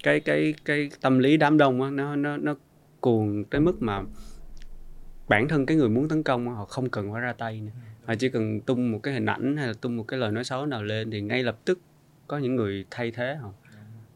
cái 0.04 0.20
cái 0.20 0.54
cái 0.66 0.90
tâm 1.02 1.20
lý 1.20 1.38
đám 1.38 1.58
đông 1.58 1.82
á 1.82 1.90
nó 1.90 2.16
nó 2.16 2.38
nó 2.38 2.56
cuồng 3.00 3.44
tới 3.44 3.62
mức 3.62 3.82
mà 3.82 4.02
bản 5.28 5.48
thân 5.48 5.66
cái 5.66 5.78
người 5.78 5.90
muốn 5.90 6.08
tấn 6.10 6.24
công 6.24 6.48
họ 6.48 6.66
không 6.66 6.90
cần 6.90 7.12
phải 7.14 7.22
ra 7.22 7.34
tay 7.34 7.62
nữa. 7.62 7.72
Họ 8.06 8.16
chỉ 8.16 8.30
cần 8.30 8.62
tung 8.62 8.92
một 8.92 9.00
cái 9.04 9.14
hình 9.14 9.26
ảnh 9.26 9.58
hay 9.58 9.68
là 9.68 9.74
tung 9.82 9.98
một 9.98 10.04
cái 10.08 10.20
lời 10.20 10.32
nói 10.32 10.44
xấu 10.44 10.66
nào 10.66 10.84
lên 10.84 11.12
thì 11.12 11.22
ngay 11.22 11.44
lập 11.44 11.60
tức 11.66 11.80
có 12.28 12.38
những 12.38 12.56
người 12.56 12.86
thay 12.92 13.12
thế 13.12 13.36
họ. 13.36 13.50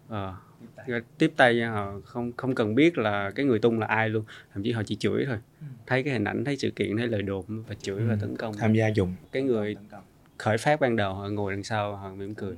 À, 0.09 0.33
tiếp 1.17 1.31
tay. 1.37 1.57
Cho 1.61 1.71
họ 1.71 1.93
không 2.05 2.31
không 2.37 2.55
cần 2.55 2.75
biết 2.75 2.97
là 2.97 3.31
cái 3.35 3.45
người 3.45 3.59
tung 3.59 3.79
là 3.79 3.87
ai 3.87 4.09
luôn. 4.09 4.23
Thậm 4.53 4.63
chí 4.63 4.71
họ 4.71 4.83
chỉ 4.85 4.95
chửi 4.95 5.25
thôi. 5.25 5.37
Thấy 5.87 6.03
cái 6.03 6.13
hình 6.13 6.23
ảnh 6.23 6.43
thấy 6.45 6.57
sự 6.57 6.69
kiện 6.75 6.97
thấy 6.97 7.07
lời 7.07 7.21
đồn 7.21 7.45
và 7.67 7.75
chửi 7.81 8.01
và 8.03 8.13
Ừ. 8.13 8.17
tấn 8.21 8.35
công. 8.37 8.53
Tham 8.53 8.73
gia 8.73 8.87
dùng. 8.87 9.15
Cái 9.31 9.43
người 9.43 9.75
khởi 10.37 10.57
phát 10.57 10.79
ban 10.79 10.95
đầu 10.95 11.13
họ 11.13 11.27
ngồi 11.29 11.53
đằng 11.53 11.63
sau 11.63 11.95
họ 11.95 12.09
mỉm 12.15 12.35
cười. 12.35 12.53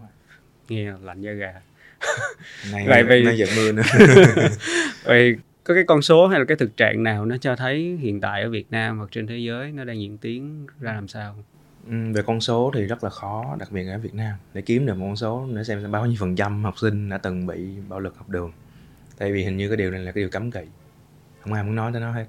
nghe 0.70 0.92
lạnh 1.04 1.22
da 1.22 1.32
gà. 1.32 1.54
Này 2.72 2.86
Vậy 2.88 3.04
vì- 3.04 3.24
nó 3.24 3.32
giật 3.32 3.50
mưa 3.58 3.72
nữa. 3.72 3.84
Vậy 5.04 5.36
có 5.64 5.74
cái 5.74 5.84
con 5.88 6.02
số 6.02 6.28
hay 6.28 6.40
là 6.40 6.46
cái 6.46 6.58
thực 6.58 6.78
trạng 6.78 7.04
nào 7.04 7.26
nó 7.26 7.38
cho 7.38 7.56
thấy 7.56 7.98
hiện 8.02 8.22
tại 8.22 8.42
ở 8.44 8.50
Việt 8.50 8.72
Nam 8.72 8.98
hoặc 8.98 9.10
trên 9.12 9.28
thế 9.28 9.38
giới 9.38 9.72
nó 9.72 9.84
đang 9.84 10.02
diễn 10.02 10.18
tiến 10.18 10.68
ra 10.80 10.94
làm 10.94 11.08
sao 11.08 11.36
Ừ, 11.90 11.96
về 12.14 12.22
con 12.22 12.42
số 12.42 12.72
thì 12.74 12.86
rất 12.86 13.04
là 13.04 13.10
khó 13.10 13.56
đặc 13.60 13.72
biệt 13.72 13.88
ở 13.88 13.98
Việt 13.98 14.14
Nam. 14.14 14.36
Để 14.54 14.62
kiếm 14.62 14.86
được 14.86 14.98
một 14.98 15.06
con 15.06 15.16
số 15.16 15.48
để 15.56 15.64
xem 15.64 15.92
bao 15.92 16.06
nhiêu 16.06 16.16
phần 16.20 16.36
trăm 16.36 16.64
học 16.64 16.78
sinh 16.78 17.10
đã 17.10 17.18
từng 17.18 17.48
bị 17.48 17.80
bạo 17.90 18.00
lực 18.00 18.18
học 18.18 18.30
đường. 18.30 18.52
Tại 19.18 19.32
vì 19.32 19.44
hình 19.44 19.58
như 19.58 19.68
cái 19.68 19.78
điều 19.78 19.92
này 19.92 20.00
là 20.00 20.12
cái 20.12 20.22
điều 20.22 20.30
cấm 20.30 20.52
kỵ. 20.52 20.62
Không 21.42 21.54
ai 21.54 21.64
muốn 21.64 21.76
nói 21.76 21.92
tới 21.92 22.02
nó 22.02 22.12
hết. 22.12 22.26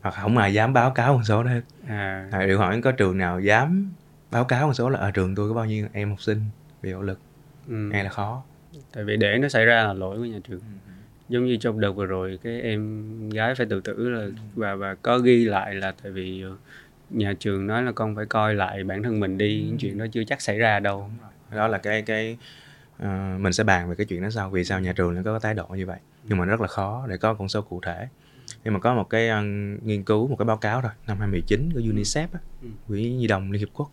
Hoặc 0.00 0.14
không 0.14 0.36
ai 0.36 0.54
dám 0.54 0.72
báo 0.72 0.90
cáo 0.90 1.14
con 1.14 1.24
số 1.24 1.42
đó 1.42 1.50
hết. 1.50 1.62
À, 1.86 2.28
à, 2.32 2.46
điều 2.46 2.58
hỏi 2.58 2.80
có 2.80 2.92
trường 2.92 3.18
nào 3.18 3.40
dám 3.40 3.92
báo 4.30 4.44
cáo 4.44 4.66
con 4.66 4.74
số 4.74 4.90
là 4.90 4.98
ở 4.98 5.10
trường 5.10 5.34
tôi 5.34 5.48
có 5.48 5.54
bao 5.54 5.66
nhiêu 5.66 5.86
em 5.92 6.10
học 6.10 6.22
sinh 6.22 6.40
bị 6.82 6.92
bạo 6.92 7.02
lực? 7.02 7.18
Ừ. 7.68 7.74
nghe 7.74 8.04
là 8.04 8.10
khó. 8.10 8.42
Tại 8.92 9.04
vì 9.04 9.16
để 9.16 9.38
nó 9.38 9.48
xảy 9.48 9.64
ra 9.64 9.84
là 9.84 9.92
lỗi 9.92 10.18
của 10.18 10.24
nhà 10.24 10.38
trường. 10.48 10.60
Giống 11.28 11.46
như 11.46 11.56
trong 11.56 11.80
đợt 11.80 11.92
vừa 11.92 12.06
rồi 12.06 12.38
cái 12.42 12.60
em 12.60 13.30
gái 13.30 13.54
phải 13.54 13.66
tự 13.66 13.80
tử 13.80 14.08
là 14.08 14.26
và 14.54 14.74
và 14.74 14.94
có 14.94 15.18
ghi 15.18 15.44
lại 15.44 15.74
là 15.74 15.94
tại 16.02 16.12
vì 16.12 16.42
ờ, 16.42 16.56
nhà 17.14 17.34
trường 17.40 17.66
nói 17.66 17.82
là 17.82 17.92
con 17.92 18.16
phải 18.16 18.26
coi 18.26 18.54
lại 18.54 18.84
bản 18.84 19.02
thân 19.02 19.20
mình 19.20 19.38
đi 19.38 19.62
những 19.66 19.78
chuyện 19.78 19.98
đó 19.98 20.06
chưa 20.12 20.24
chắc 20.24 20.40
xảy 20.40 20.58
ra 20.58 20.80
đâu. 20.80 21.10
Đó 21.50 21.68
là 21.68 21.78
cái 21.78 22.02
cái 22.02 22.38
ờ, 22.98 23.36
mình 23.38 23.52
sẽ 23.52 23.64
bàn 23.64 23.88
về 23.88 23.94
cái 23.94 24.06
chuyện 24.06 24.22
đó 24.22 24.30
sau 24.30 24.50
vì 24.50 24.64
sao 24.64 24.80
nhà 24.80 24.92
trường 24.92 25.14
lại 25.14 25.24
có 25.24 25.32
cái 25.32 25.40
thái 25.40 25.54
độ 25.54 25.66
như 25.66 25.86
vậy. 25.86 25.98
Nhưng 26.24 26.38
mà 26.38 26.44
rất 26.44 26.60
là 26.60 26.66
khó 26.66 27.06
để 27.08 27.16
có 27.16 27.34
con 27.34 27.48
số 27.48 27.62
cụ 27.62 27.80
thể. 27.80 28.08
Nhưng 28.64 28.74
mà 28.74 28.80
có 28.80 28.94
một 28.94 29.10
cái 29.10 29.28
ờ, 29.28 29.42
nghiên 29.82 30.02
cứu 30.02 30.28
một 30.28 30.36
cái 30.36 30.46
báo 30.46 30.56
cáo 30.56 30.82
thôi 30.82 30.90
năm 31.06 31.18
2019 31.18 31.72
của 31.72 31.80
UNICEF 31.80 32.26
á, 32.32 32.38
Ừ. 32.62 32.68
quỹ 32.88 33.10
nhi 33.12 33.26
đồng 33.26 33.52
liên 33.52 33.60
hiệp 33.60 33.68
quốc. 33.72 33.90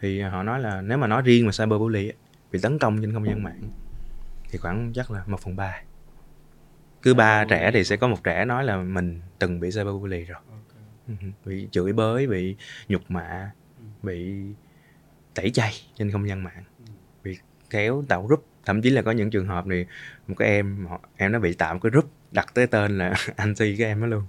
Thì 0.00 0.20
họ 0.20 0.42
nói 0.42 0.60
là 0.60 0.80
nếu 0.80 0.98
mà 0.98 1.06
nói 1.06 1.22
riêng 1.22 1.46
về 1.46 1.50
cyberbully 1.58 2.12
bị 2.52 2.58
tấn 2.62 2.78
công 2.78 3.00
trên 3.02 3.12
không 3.12 3.26
gian 3.26 3.42
mạng 3.42 3.60
thì 4.50 4.58
khoảng 4.58 4.92
chắc 4.94 5.10
là 5.10 5.22
một 5.26 5.40
phần 5.40 5.56
ba. 5.56 5.82
Cứ 7.02 7.14
ba 7.14 7.44
trẻ 7.44 7.70
thì 7.74 7.84
sẽ 7.84 7.96
có 7.96 8.08
một 8.08 8.24
trẻ 8.24 8.44
nói 8.44 8.64
là 8.64 8.76
mình 8.76 9.20
từng 9.38 9.60
bị 9.60 9.70
cyberbully 9.70 10.24
rồi. 10.24 10.38
Ừ, 10.48 10.53
bị 11.44 11.68
chửi 11.70 11.92
bới 11.92 12.26
bị 12.26 12.56
nhục 12.88 13.10
mạ 13.10 13.50
bị 14.02 14.42
tẩy 15.34 15.50
chay 15.50 15.72
trên 15.94 16.10
không 16.10 16.28
gian 16.28 16.44
mạng 16.44 16.64
bị 17.24 17.38
kéo 17.70 18.04
tạo 18.08 18.26
group. 18.26 18.46
Thậm 18.64 18.82
chí 18.82 18.90
là 18.90 19.02
có 19.02 19.10
những 19.10 19.30
trường 19.30 19.46
hợp 19.46 19.64
thì 19.70 19.86
một 20.28 20.34
cái 20.38 20.48
em 20.48 20.86
em 21.16 21.32
nó 21.32 21.38
bị 21.38 21.54
tạo 21.54 21.74
một 21.74 21.80
cái 21.82 21.90
group 21.90 22.10
đặt 22.32 22.54
tới 22.54 22.66
tên 22.66 22.98
là 22.98 23.14
anti 23.36 23.76
cái 23.76 23.86
em 23.86 24.00
đó 24.00 24.06
luôn. 24.06 24.22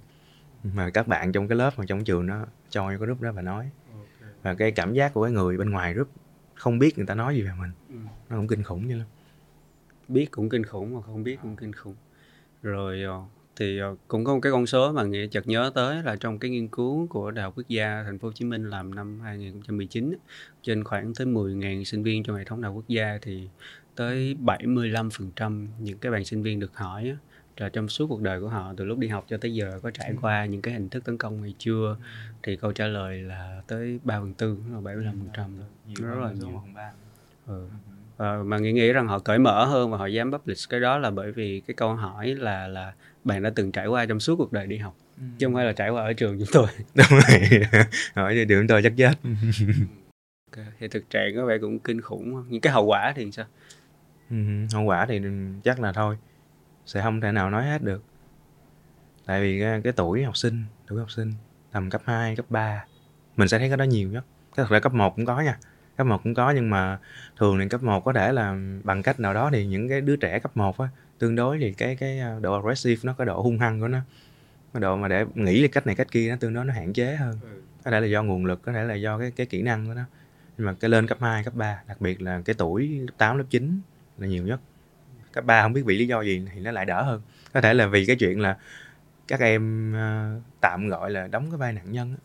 Mà 0.64 0.90
các 0.90 1.08
bạn 1.08 1.32
trong 1.32 1.48
cái 1.48 1.58
lớp 1.58 1.78
mà 1.78 1.84
trong 1.88 2.04
trường 2.04 2.26
nó 2.26 2.46
cho 2.70 2.88
cái 2.88 2.96
group 2.96 3.20
đó 3.20 3.32
và 3.32 3.42
nói. 3.42 3.70
Và 4.42 4.54
cái 4.54 4.72
cảm 4.72 4.94
giác 4.94 5.14
của 5.14 5.22
cái 5.22 5.32
người 5.32 5.56
bên 5.56 5.70
ngoài 5.70 5.94
group 5.94 6.08
không 6.54 6.78
biết 6.78 6.98
người 6.98 7.06
ta 7.06 7.14
nói 7.14 7.34
gì 7.36 7.42
về 7.42 7.50
mình. 7.58 7.70
Ừ. 7.88 7.96
nó 8.28 8.36
cũng 8.36 8.48
kinh 8.48 8.62
khủng 8.62 8.88
như 8.88 8.96
lắm. 8.96 9.06
Biết 10.08 10.30
cũng 10.30 10.48
kinh 10.48 10.64
khủng 10.64 10.94
mà 10.94 11.02
không 11.02 11.24
biết 11.24 11.38
cũng 11.42 11.56
kinh 11.56 11.72
khủng. 11.72 11.94
Rồi 12.62 13.02
ờ, 13.02 13.22
thì 13.56 13.78
ờ, 13.78 13.96
cũng 14.08 14.24
có 14.24 14.34
một 14.34 14.40
cái 14.42 14.52
con 14.52 14.66
số 14.66 14.92
mà 14.92 15.04
nghĩa 15.04 15.26
chợt 15.26 15.46
nhớ 15.48 15.70
tới 15.74 16.02
là 16.02 16.16
trong 16.20 16.38
cái 16.38 16.50
nghiên 16.50 16.68
cứu 16.68 17.06
của 17.06 17.30
Đại 17.30 17.42
học 17.42 17.52
Quốc 17.56 17.68
gia 17.68 18.02
Thành 18.02 18.18
phố 18.18 18.28
Hồ 18.28 18.32
Chí 18.32 18.44
Minh 18.44 18.70
làm 18.70 18.94
năm 18.94 19.20
2019 19.20 20.10
á, 20.12 20.18
trên 20.62 20.84
khoảng 20.84 21.14
tới 21.14 21.26
10.000 21.26 21.84
sinh 21.84 22.02
viên 22.02 22.22
trong 22.22 22.36
hệ 22.36 22.44
thống 22.44 22.60
đại 22.62 22.68
học 22.68 22.76
quốc 22.76 22.88
gia 22.88 23.18
thì 23.22 23.48
tới 23.94 24.36
75% 24.44 25.66
những 25.78 25.98
cái 25.98 26.12
bạn 26.12 26.24
sinh 26.24 26.42
viên 26.42 26.60
được 26.60 26.76
hỏi 26.76 27.16
là 27.56 27.68
trong 27.68 27.88
suốt 27.88 28.06
cuộc 28.08 28.22
đời 28.22 28.40
của 28.40 28.48
họ 28.48 28.74
từ 28.76 28.84
lúc 28.84 28.98
đi 28.98 29.08
học 29.08 29.24
cho 29.28 29.36
tới 29.36 29.54
giờ 29.54 29.80
có 29.82 29.90
trải 29.90 30.14
qua 30.22 30.46
những 30.46 30.62
cái 30.62 30.74
hình 30.74 30.88
thức 30.88 31.04
tấn 31.04 31.18
công 31.18 31.42
hay 31.42 31.54
chưa? 31.58 31.96
Thì 32.42 32.56
câu 32.56 32.72
trả 32.72 32.86
lời 32.86 33.18
là 33.22 33.62
tới 33.66 34.00
3 34.04 34.20
phần 34.20 34.34
tư 34.34 34.58
là 34.72 34.80
75 34.80 35.18
phần 35.18 35.28
trăm 35.36 35.56
rất 35.94 36.14
là 36.20 36.32
nhiều. 36.32 36.62
ừ. 37.46 37.68
Ờ, 38.16 38.42
mà 38.44 38.58
nghĩ 38.58 38.72
nghĩ 38.72 38.92
rằng 38.92 39.08
họ 39.08 39.18
cởi 39.18 39.38
mở 39.38 39.64
hơn 39.64 39.90
và 39.90 39.98
họ 39.98 40.06
dám 40.06 40.32
publish 40.32 40.68
cái 40.70 40.80
đó 40.80 40.98
là 40.98 41.10
bởi 41.10 41.32
vì 41.32 41.60
cái 41.66 41.74
câu 41.74 41.94
hỏi 41.94 42.34
là 42.34 42.68
là 42.68 42.94
bạn 43.26 43.42
đã 43.42 43.50
từng 43.54 43.72
trải 43.72 43.86
qua 43.86 44.06
trong 44.06 44.20
suốt 44.20 44.36
cuộc 44.36 44.52
đời 44.52 44.66
đi 44.66 44.76
học 44.76 44.96
chứ 45.38 45.46
không 45.46 45.54
phải 45.54 45.64
là 45.64 45.72
trải 45.72 45.90
qua 45.90 46.02
ở 46.02 46.12
trường 46.12 46.38
chúng 46.38 46.48
tôi. 46.52 46.66
Đúng 46.94 47.06
rồi. 47.10 47.60
Hỏi 48.14 48.34
thì 48.34 48.44
đường 48.44 48.66
tôi 48.66 48.82
chắc 48.82 48.92
chết. 48.96 49.12
Ok, 50.52 50.64
thì 50.78 50.88
thực 50.88 51.10
trạng 51.10 51.36
có 51.36 51.46
vẻ 51.46 51.58
cũng 51.60 51.78
kinh 51.78 52.00
khủng 52.00 52.44
những 52.48 52.60
cái 52.60 52.72
hậu 52.72 52.84
quả 52.84 53.12
thì 53.16 53.32
sao? 53.32 53.46
Ừ, 54.30 54.36
hậu 54.72 54.84
quả 54.84 55.06
thì 55.06 55.20
chắc 55.64 55.80
là 55.80 55.92
thôi. 55.92 56.16
Sẽ 56.86 57.02
không 57.02 57.20
thể 57.20 57.32
nào 57.32 57.50
nói 57.50 57.64
hết 57.64 57.82
được. 57.82 58.02
Tại 59.26 59.40
vì 59.40 59.60
cái, 59.60 59.80
cái 59.84 59.92
tuổi 59.92 60.24
học 60.24 60.36
sinh 60.36 60.64
tuổi 60.86 60.98
học 60.98 61.10
sinh 61.10 61.32
tầm 61.72 61.90
cấp 61.90 62.02
2, 62.04 62.36
cấp 62.36 62.46
3 62.48 62.84
mình 63.36 63.48
sẽ 63.48 63.58
thấy 63.58 63.68
cái 63.68 63.76
đó 63.76 63.84
nhiều 63.84 64.08
nhất. 64.08 64.24
Cái 64.56 64.64
thật 64.64 64.70
ra 64.70 64.80
cấp 64.80 64.94
1 64.94 65.16
cũng 65.16 65.24
có 65.24 65.40
nha. 65.40 65.58
Cấp 65.96 66.06
1 66.06 66.20
cũng 66.24 66.34
có 66.34 66.50
nhưng 66.50 66.70
mà 66.70 66.98
thường 67.38 67.58
thì 67.58 67.68
cấp 67.68 67.82
1 67.82 68.00
có 68.00 68.12
thể 68.12 68.32
là 68.32 68.56
bằng 68.84 69.02
cách 69.02 69.20
nào 69.20 69.34
đó 69.34 69.50
thì 69.52 69.66
những 69.66 69.88
cái 69.88 70.00
đứa 70.00 70.16
trẻ 70.16 70.38
cấp 70.38 70.56
1 70.56 70.78
á 70.78 70.88
tương 71.18 71.36
đối 71.36 71.58
thì 71.58 71.72
cái 71.72 71.96
cái 71.96 72.20
độ 72.40 72.54
aggressive 72.54 73.00
nó 73.02 73.14
cái 73.18 73.26
độ 73.26 73.42
hung 73.42 73.58
hăng 73.58 73.80
của 73.80 73.88
nó. 73.88 73.98
Cái 74.74 74.80
độ 74.80 74.96
mà 74.96 75.08
để 75.08 75.24
nghĩ 75.34 75.62
là 75.62 75.68
cách 75.72 75.86
này 75.86 75.94
cách 75.94 76.10
kia 76.10 76.30
nó 76.30 76.36
tương 76.36 76.54
đối 76.54 76.64
nó 76.64 76.72
hạn 76.72 76.92
chế 76.92 77.16
hơn. 77.16 77.38
Có 77.84 77.90
thể 77.90 78.00
là 78.00 78.06
do 78.06 78.22
nguồn 78.22 78.46
lực 78.46 78.62
có 78.62 78.72
thể 78.72 78.84
là 78.84 78.94
do 78.94 79.18
cái 79.18 79.30
cái 79.30 79.46
kỹ 79.46 79.62
năng 79.62 79.86
của 79.86 79.94
nó. 79.94 80.02
Nhưng 80.58 80.66
mà 80.66 80.72
cái 80.80 80.88
lên 80.88 81.06
cấp 81.06 81.18
2, 81.20 81.44
cấp 81.44 81.54
3 81.54 81.82
đặc 81.88 82.00
biệt 82.00 82.22
là 82.22 82.40
cái 82.44 82.54
tuổi 82.58 82.88
lớp 82.88 83.14
8, 83.18 83.38
lớp 83.38 83.44
9 83.50 83.80
là 84.18 84.26
nhiều 84.26 84.46
nhất. 84.46 84.60
Cấp 85.32 85.44
3 85.44 85.62
không 85.62 85.72
biết 85.72 85.82
vì 85.84 85.98
lý 85.98 86.06
do 86.06 86.22
gì 86.22 86.42
thì 86.54 86.60
nó 86.60 86.70
lại 86.70 86.84
đỡ 86.84 87.02
hơn. 87.02 87.22
Có 87.52 87.60
thể 87.60 87.74
là 87.74 87.86
vì 87.86 88.06
cái 88.06 88.16
chuyện 88.16 88.40
là 88.40 88.56
các 89.28 89.40
em 89.40 89.92
ờ, 89.92 90.40
tạm 90.60 90.88
gọi 90.88 91.10
là 91.10 91.26
đóng 91.26 91.50
cái 91.50 91.58
vai 91.58 91.72
nạn 91.72 91.92
nhân 91.92 92.10
á. 92.10 92.16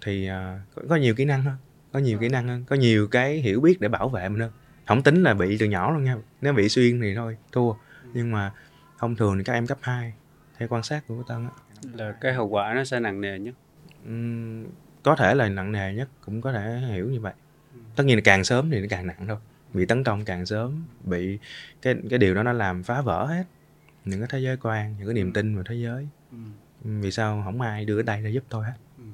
thì 0.00 0.28
có, 0.74 0.82
có 0.88 0.96
nhiều 0.96 1.14
kỹ 1.14 1.24
năng 1.24 1.42
hơn 1.42 1.56
có 1.92 1.98
nhiều 1.98 2.18
kỹ 2.18 2.28
năng 2.28 2.48
hơn 2.48 2.64
có 2.64 2.76
nhiều 2.76 3.08
cái 3.08 3.36
hiểu 3.36 3.60
biết 3.60 3.80
để 3.80 3.88
bảo 3.88 4.08
vệ 4.08 4.28
mình 4.28 4.40
hơn 4.40 4.50
không 4.86 5.02
tính 5.02 5.22
là 5.22 5.34
bị 5.34 5.58
từ 5.58 5.66
nhỏ 5.66 5.90
luôn 5.90 6.04
nha. 6.04 6.16
Nếu 6.40 6.52
bị 6.52 6.68
xuyên 6.68 7.00
thì 7.00 7.14
thôi 7.14 7.36
thua. 7.52 7.72
Nhưng 8.14 8.32
mà 8.32 8.52
thông 8.98 9.16
thường 9.16 9.38
thì 9.38 9.44
các 9.44 9.52
em 9.52 9.66
cấp 9.66 9.78
2 9.80 10.12
theo 10.58 10.68
quan 10.68 10.82
sát 10.82 11.04
của 11.06 11.22
Tân 11.22 11.44
á, 11.44 11.50
là 11.92 12.12
cái 12.12 12.34
hậu 12.34 12.48
quả 12.48 12.74
nó 12.74 12.84
sẽ 12.84 13.00
nặng 13.00 13.20
nề 13.20 13.38
nhất? 13.38 13.54
Ừm, 14.04 14.66
có 15.02 15.16
thể 15.16 15.34
là 15.34 15.48
nặng 15.48 15.72
nề 15.72 15.94
nhất 15.94 16.08
cũng 16.24 16.40
có 16.40 16.52
thể 16.52 16.80
hiểu 16.92 17.10
như 17.10 17.20
vậy. 17.20 17.32
Tất 17.96 18.04
nhiên 18.06 18.16
là 18.16 18.22
càng 18.24 18.44
sớm 18.44 18.70
thì 18.70 18.80
nó 18.80 18.86
càng 18.90 19.06
nặng 19.06 19.24
thôi. 19.28 19.36
Bị 19.72 19.86
tấn 19.86 20.04
công 20.04 20.24
càng 20.24 20.46
sớm 20.46 20.84
bị 21.04 21.38
cái 21.82 21.94
cái 22.10 22.18
điều 22.18 22.34
đó 22.34 22.42
nó 22.42 22.52
làm 22.52 22.82
phá 22.82 23.00
vỡ 23.00 23.26
hết 23.26 23.44
những 24.04 24.20
cái 24.20 24.28
thế 24.32 24.38
giới 24.38 24.56
quan 24.56 24.94
những 24.98 25.06
cái 25.06 25.14
niềm 25.14 25.32
tin 25.32 25.54
vào 25.54 25.64
thế 25.64 25.74
giới. 25.74 26.08
Ừ. 26.30 26.38
Vì 26.84 27.10
sao? 27.10 27.42
Không 27.44 27.60
ai 27.60 27.84
đưa 27.84 27.96
cái 27.96 28.04
tay 28.04 28.22
ra 28.22 28.30
giúp 28.30 28.44
tôi 28.48 28.64
hết. 28.64 28.74
Ừ. 28.98 29.04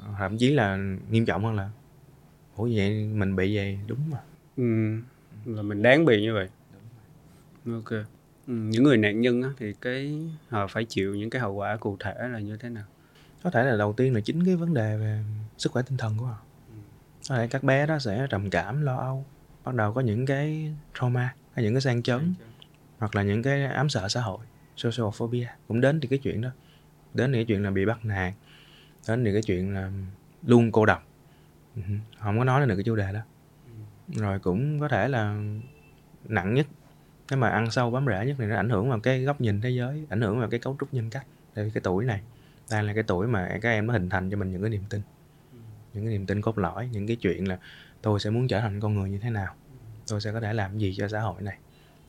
Ờ, 0.00 0.14
thậm 0.18 0.38
chí 0.38 0.50
là 0.50 0.76
nghiêm 1.10 1.26
trọng 1.26 1.44
hơn 1.44 1.54
là 1.54 1.70
ủa 2.56 2.68
vậy 2.74 3.04
mình 3.04 3.36
bị 3.36 3.56
vậy? 3.56 3.78
Đúng 3.86 4.10
mà 4.10 4.18
ừ. 4.56 4.62
là 5.44 5.62
mình 5.62 5.82
đáng 5.82 6.04
bị 6.04 6.22
như 6.22 6.34
vậy. 6.34 6.48
Ok. 7.66 7.90
Ừ. 8.46 8.54
những 8.54 8.84
người 8.84 8.96
nạn 8.96 9.20
nhân 9.20 9.42
á, 9.42 9.48
thì 9.58 9.72
cái 9.80 10.28
họ 10.48 10.66
phải 10.66 10.84
chịu 10.84 11.14
những 11.14 11.30
cái 11.30 11.42
hậu 11.42 11.54
quả 11.54 11.76
cụ 11.76 11.96
thể 12.00 12.14
là 12.32 12.38
như 12.38 12.56
thế 12.56 12.68
nào? 12.68 12.84
Có 13.42 13.50
thể 13.50 13.64
là 13.64 13.76
đầu 13.76 13.92
tiên 13.92 14.14
là 14.14 14.20
chính 14.20 14.44
cái 14.44 14.56
vấn 14.56 14.74
đề 14.74 14.96
về 14.96 15.22
sức 15.58 15.72
khỏe 15.72 15.82
tinh 15.82 15.96
thần 15.96 16.14
của 16.18 16.26
họ. 16.26 16.38
Có 17.28 17.36
thể 17.36 17.48
các 17.48 17.64
bé 17.64 17.86
đó 17.86 17.98
sẽ 17.98 18.26
trầm 18.30 18.50
cảm 18.50 18.82
lo 18.82 18.96
âu 18.96 19.26
bắt 19.64 19.74
đầu 19.74 19.92
có 19.92 20.00
những 20.00 20.26
cái 20.26 20.74
trauma 21.00 21.34
hay 21.52 21.64
những 21.64 21.74
cái 21.74 21.80
sang 21.80 22.02
chấn 22.02 22.34
hoặc 22.98 23.16
là 23.16 23.22
những 23.22 23.42
cái 23.42 23.64
ám 23.64 23.88
sợ 23.88 24.08
xã 24.08 24.20
hội 24.20 24.38
social 24.76 25.10
phobia 25.14 25.48
cũng 25.68 25.80
đến 25.80 26.00
từ 26.00 26.08
cái 26.08 26.18
chuyện 26.18 26.40
đó. 26.40 26.50
Đến 27.14 27.32
từ 27.32 27.36
cái 27.36 27.44
chuyện 27.44 27.62
là 27.62 27.70
bị 27.70 27.84
bắt 27.84 28.04
nạt 28.04 28.34
đến 29.08 29.24
từ 29.24 29.32
cái 29.32 29.42
chuyện 29.42 29.74
là 29.74 29.90
luôn 30.46 30.72
cô 30.72 30.86
độc. 30.86 31.06
Ừ, 31.76 31.82
không 32.18 32.38
có 32.38 32.44
nói 32.44 32.66
được 32.66 32.74
cái 32.76 32.84
chủ 32.84 32.96
đề 32.96 33.12
đó 33.12 33.20
rồi 34.08 34.38
cũng 34.38 34.80
có 34.80 34.88
thể 34.88 35.08
là 35.08 35.42
nặng 36.24 36.54
nhất. 36.54 36.66
Nếu 37.30 37.38
mà 37.38 37.48
ăn 37.48 37.70
sâu 37.70 37.90
bám 37.90 38.06
rễ 38.06 38.26
nhất 38.26 38.36
thì 38.38 38.46
nó 38.46 38.56
ảnh 38.56 38.68
hưởng 38.68 38.90
vào 38.90 39.00
cái 39.00 39.22
góc 39.22 39.40
nhìn 39.40 39.60
thế 39.60 39.70
giới 39.70 40.06
ảnh 40.08 40.20
hưởng 40.20 40.38
vào 40.38 40.48
cái 40.50 40.60
cấu 40.60 40.76
trúc 40.80 40.94
nhân 40.94 41.10
cách 41.10 41.26
tại 41.54 41.70
cái 41.74 41.80
tuổi 41.80 42.04
này. 42.04 42.20
Đây 42.70 42.82
là 42.82 42.92
cái 42.92 43.02
tuổi 43.02 43.26
mà 43.26 43.58
các 43.62 43.70
em 43.70 43.86
nó 43.86 43.92
hình 43.92 44.08
thành 44.08 44.30
cho 44.30 44.36
mình 44.36 44.52
những 44.52 44.60
cái 44.60 44.70
niềm 44.70 44.84
tin 44.90 45.00
những 45.94 46.04
cái 46.04 46.12
niềm 46.12 46.26
tin 46.26 46.42
cốt 46.42 46.58
lõi 46.58 46.88
những 46.92 47.06
cái 47.06 47.16
chuyện 47.16 47.48
là 47.48 47.58
tôi 48.02 48.20
sẽ 48.20 48.30
muốn 48.30 48.48
trở 48.48 48.60
thành 48.60 48.80
con 48.80 48.94
người 48.94 49.10
như 49.10 49.18
thế 49.18 49.30
nào 49.30 49.54
tôi 50.08 50.20
sẽ 50.20 50.32
có 50.32 50.40
thể 50.40 50.52
làm 50.52 50.78
gì 50.78 50.94
cho 50.96 51.08
xã 51.08 51.20
hội 51.20 51.42
này 51.42 51.58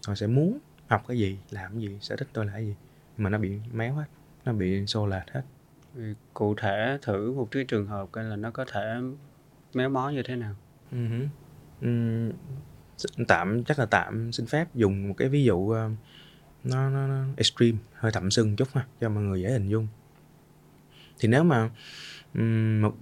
tôi 0.08 0.16
sẽ 0.16 0.28
muốn 0.28 0.60
học 0.88 1.04
cái 1.08 1.18
gì 1.18 1.38
làm 1.52 1.72
cái 1.72 1.82
gì 1.82 1.98
sở 2.02 2.16
thích 2.16 2.28
tôi 2.34 2.46
là 2.46 2.54
cái 2.54 2.66
gì. 2.66 2.76
Mà 3.18 3.30
nó 3.30 3.38
bị 3.38 3.60
méo 3.74 3.94
hết 3.94 4.06
nó 4.46 4.54
bị 4.54 4.86
xô 4.86 5.08
lệch 5.08 5.32
hết. 5.32 5.42
Cụ 6.34 6.56
thể 6.56 6.98
thử 7.02 7.34
một 7.34 7.48
cái 7.52 7.64
trường 7.64 7.88
hợp 7.88 8.08
coi 8.12 8.24
là 8.24 8.36
nó 8.36 8.52
có 8.52 8.66
thể 8.72 8.96
méo 9.74 9.90
mó 9.90 10.10
như 10.10 10.24
thế 10.24 10.36
nào? 10.36 10.56
Uh-huh. 10.92 11.28
Tạm 13.28 13.64
chắc 13.64 13.80
là 13.80 13.86
tạm 13.86 14.32
xin 14.32 14.46
phép 14.46 14.76
dùng 14.76 15.08
một 15.08 15.14
cái 15.18 15.30
ví 15.30 15.44
dụ 15.44 15.56
uh, 15.56 15.76
nó, 16.64 16.90
nó, 16.90 17.08
nó 17.08 17.26
extreme 17.38 17.78
hơi 17.94 18.12
thậm 18.12 18.32
sưng 18.32 18.56
chút 18.56 18.68
ha 18.74 18.86
cho 19.02 19.10
mọi 19.10 19.24
người 19.24 19.42
dễ 19.42 19.52
hình 19.52 19.70
dung 19.70 19.88
thì 21.20 21.28
nếu 21.28 21.44
mà 21.44 21.70
um, 22.34 22.82
một 22.82 22.96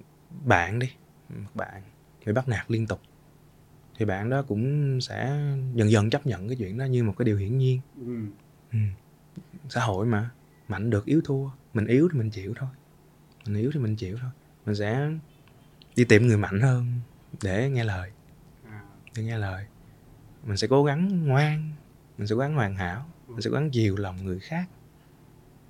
bạn 0.45 0.79
đi 0.79 0.91
một 1.29 1.51
bạn 1.53 1.81
bị 2.25 2.33
bắt 2.33 2.47
nạt 2.47 2.71
liên 2.71 2.87
tục 2.87 3.01
thì 3.97 4.05
bạn 4.05 4.29
đó 4.29 4.41
cũng 4.41 5.01
sẽ 5.01 5.25
dần 5.73 5.91
dần 5.91 6.09
chấp 6.09 6.25
nhận 6.25 6.47
cái 6.47 6.57
chuyện 6.57 6.77
đó 6.77 6.85
như 6.85 7.03
một 7.03 7.13
cái 7.17 7.25
điều 7.25 7.37
hiển 7.37 7.57
nhiên 7.57 7.81
ừ. 8.05 8.25
Ừ. 8.71 8.79
xã 9.69 9.81
hội 9.81 10.05
mà 10.05 10.29
mạnh 10.67 10.89
được 10.89 11.05
yếu 11.05 11.21
thua 11.25 11.49
mình 11.73 11.85
yếu 11.85 12.09
thì 12.11 12.19
mình 12.19 12.29
chịu 12.29 12.53
thôi 12.57 12.69
mình 13.45 13.55
yếu 13.61 13.71
thì 13.73 13.79
mình 13.79 13.95
chịu 13.95 14.17
thôi 14.21 14.31
mình 14.65 14.75
sẽ 14.75 15.09
đi 15.95 16.03
tìm 16.03 16.27
người 16.27 16.37
mạnh 16.37 16.61
hơn 16.61 16.99
để 17.43 17.69
nghe 17.69 17.83
lời. 17.83 18.11
Để 19.17 19.23
nghe 19.23 19.37
lời. 19.37 19.65
Mình 20.43 20.57
sẽ 20.57 20.67
cố 20.67 20.83
gắng 20.83 21.27
ngoan 21.27 21.71
mình 22.17 22.27
sẽ 22.27 22.35
cố 22.35 22.39
gắng 22.39 22.55
hoàn 22.55 22.75
hảo 22.75 23.05
mình 23.27 23.41
sẽ 23.41 23.49
cố 23.49 23.53
gắng 23.55 23.69
chiều 23.69 23.95
lòng 23.97 24.25
người 24.25 24.39
khác 24.39 24.65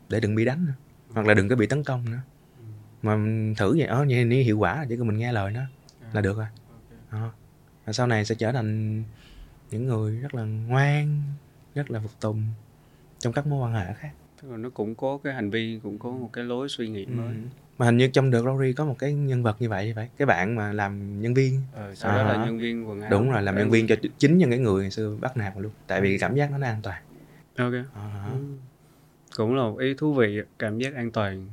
để 0.10 0.20
đừng 0.20 0.36
bị 0.36 0.46
đánh 0.46 0.66
nữa 0.66 0.74
hoặc 1.10 1.28
là 1.28 1.34
đừng 1.34 1.50
có 1.50 1.56
bị 1.56 1.68
tấn 1.68 1.84
công 1.84 2.06
nữa. 2.12 2.22
Mà 3.02 3.18
thử 3.58 3.76
vậy 3.78 3.88
ở 3.88 4.06
vậy 4.10 4.26
ni 4.26 4.42
hiệu 4.42 4.58
quả 4.58 4.86
chỉ 4.90 4.98
cần 4.98 5.08
mình 5.08 5.18
nghe 5.18 5.32
lời 5.32 5.52
nó 5.52 5.62
là 6.14 6.22
được 6.22 6.38
rồi. 6.38 6.48
Đó. 7.12 7.34
và 7.86 7.94
sau 7.94 8.08
này 8.08 8.26
sẽ 8.26 8.36
trở 8.36 8.52
thành 8.52 9.04
những 9.72 9.86
người 9.86 10.18
rất 10.20 10.36
là 10.36 10.44
ngoan 10.44 11.22
rất 11.76 11.92
là 11.92 12.00
phục 12.00 12.20
tùng 12.20 12.44
trong 13.20 13.34
các 13.34 13.48
mối 13.48 13.68
quan 13.68 13.74
hệ 13.74 13.94
khác. 13.94 14.12
Tức 14.42 14.52
là 14.52 14.58
nó 14.58 14.70
củng 14.70 14.96
cố 14.96 15.18
cái 15.18 15.34
hành 15.34 15.50
vi 15.50 15.80
củng 15.84 16.00
cố 16.00 16.18
một 16.18 16.30
cái 16.34 16.44
lối 16.44 16.70
suy 16.70 16.88
nghĩ 16.88 17.06
mới. 17.06 17.28
ừ. 17.28 17.42
Mà 17.78 17.86
hình 17.86 17.98
như 17.98 18.08
trong 18.08 18.32
The 18.32 18.40
Glory 18.40 18.74
có 18.74 18.86
một 18.86 18.96
cái 19.00 19.14
nhân 19.14 19.44
vật 19.44 19.56
như 19.60 19.70
vậy 19.70 19.94
vậy 19.94 20.08
cái 20.18 20.26
bạn 20.26 20.56
mà 20.56 20.74
làm 20.74 21.22
nhân 21.22 21.34
viên. 21.34 21.62
Ờ, 21.74 21.96
sau 21.96 22.12
à, 22.12 22.18
đó 22.18 22.24
là 22.24 22.46
nhân 22.46 22.60
viên 22.60 22.90
quần 22.90 23.02
áo. 23.02 23.12
Đúng 23.12 23.32
rồi 23.32 23.42
làm 23.42 23.58
nhân 23.58 23.70
viên 23.70 23.88
cho 23.88 23.96
chính 24.18 24.38
những 24.38 24.50
cái 24.50 24.60
người 24.60 24.82
ngày 24.82 24.92
xưa 24.92 25.18
bắt 25.22 25.38
nạt 25.38 25.54
luôn 25.58 25.72
tại 25.88 26.02
vì 26.02 26.18
cảm 26.18 26.36
giác 26.36 26.52
nó 26.52 26.68
an 26.68 26.80
toàn. 26.84 27.02
Ok. 27.58 27.74
À, 27.74 28.30
ừ. 28.32 28.38
cũng 29.36 29.56
là 29.56 29.64
một 29.64 29.78
ý 29.78 29.94
thú 29.94 30.14
vị 30.14 30.42
cảm 30.60 30.80
giác 30.80 30.96
an 30.96 31.12
toàn. 31.12 31.48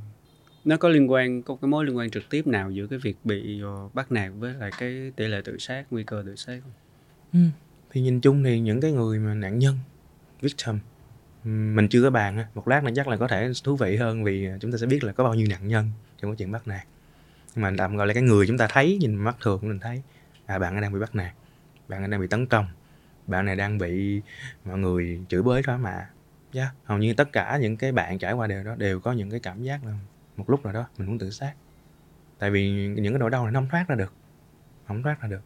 Nó 0.65 0.77
có 0.77 0.89
liên 0.89 1.11
quan 1.11 1.43
có 1.43 1.57
cái 1.63 1.69
mối 1.69 1.85
liên 1.85 1.97
quan 1.97 2.11
trực 2.11 2.23
tiếp 2.31 2.47
nào 2.47 2.71
giữa 2.71 2.87
cái 2.87 2.99
việc 2.99 3.17
bị 3.25 3.61
ờ, 3.63 3.89
bắt 3.95 4.13
nạt 4.13 4.33
với 4.39 4.55
lại 4.55 4.71
cái 4.79 5.13
tỷ 5.17 5.27
lệ 5.27 5.41
tự 5.45 5.59
sát 5.59 5.85
nguy 5.91 6.05
cơ 6.05 6.23
tự 6.27 6.37
sát 6.37 6.61
không? 6.63 6.73
Ừ. 7.33 7.39
thì 7.91 8.01
nhìn 8.01 8.21
chung 8.21 8.45
thì 8.45 8.61
những 8.61 8.81
cái 8.81 8.93
người 8.93 9.19
mà 9.19 9.35
nạn 9.35 9.59
nhân 9.59 9.77
victim 10.41 10.79
mình 11.45 11.89
chưa 11.89 12.03
có 12.03 12.11
bàn 12.11 12.45
một 12.55 12.69
lát 12.69 12.85
nữa 12.85 12.91
chắc 12.97 13.09
là 13.09 13.17
có 13.17 13.29
thể 13.29 13.53
thú 13.65 13.77
vị 13.77 13.97
hơn 13.97 14.25
vì 14.25 14.49
chúng 14.61 14.73
ta 14.73 14.79
sẽ 14.79 14.87
biết 14.87 15.05
là 15.05 15.13
có 15.13 15.25
bao 15.25 15.35
nhiêu 15.35 15.47
nạn 15.51 15.69
nhân 15.69 15.91
trong 16.23 16.31
cái 16.31 16.37
chuyện 16.37 16.53
bắt 16.53 16.69
nạt. 16.69 16.87
Nhưng 17.55 17.63
mà 17.63 17.73
tạm 17.79 17.97
gọi 17.97 18.07
là 18.07 18.15
cái 18.15 18.23
người 18.23 18.47
chúng 18.47 18.59
ta 18.59 18.67
thấy 18.71 18.99
nhìn 19.01 19.15
mắt 19.15 19.37
thường 19.41 19.61
mình 19.63 19.79
thấy 19.79 20.03
à 20.47 20.59
bạn 20.59 20.81
đang 20.81 20.93
bị 20.93 21.01
bắt 21.01 21.15
nạt 21.15 21.33
bạn 21.89 22.11
đang 22.11 22.21
bị 22.21 22.27
tấn 22.27 22.47
công 22.47 22.67
bạn 23.27 23.45
này 23.45 23.57
đang 23.57 23.79
bị 23.79 24.23
mọi 24.65 24.79
người 24.79 25.21
chửi 25.29 25.43
bới 25.43 25.63
đó 25.67 25.77
mà 25.77 26.11
yeah. 26.55 26.69
hầu 26.85 26.99
như 26.99 27.15
tất 27.15 27.33
cả 27.33 27.59
những 27.61 27.77
cái 27.77 27.93
bạn 27.93 28.19
trải 28.19 28.33
qua 28.33 28.47
đều 28.47 28.65
đó 28.65 28.75
đều 28.75 29.01
có 29.01 29.13
những 29.13 29.31
cái 29.31 29.41
cảm 29.41 29.63
giác 29.63 29.85
là 29.85 29.93
một 30.37 30.51
lúc 30.51 30.65
nào 30.65 30.73
đó 30.73 30.87
mình 30.99 31.09
muốn 31.09 31.19
tự 31.19 31.31
sát. 31.31 31.55
Tại 32.39 32.51
vì 32.51 32.87
những 32.87 33.13
cái 33.13 33.19
nỗi 33.21 33.31
đau 33.31 33.45
này 33.45 33.53
nó 33.53 33.61
không 33.61 33.69
thoát 33.69 33.89
ra 33.89 33.95
được 33.95 34.13
không 34.89 35.03
thoát 35.03 35.21
ra 35.21 35.29
được. 35.29 35.43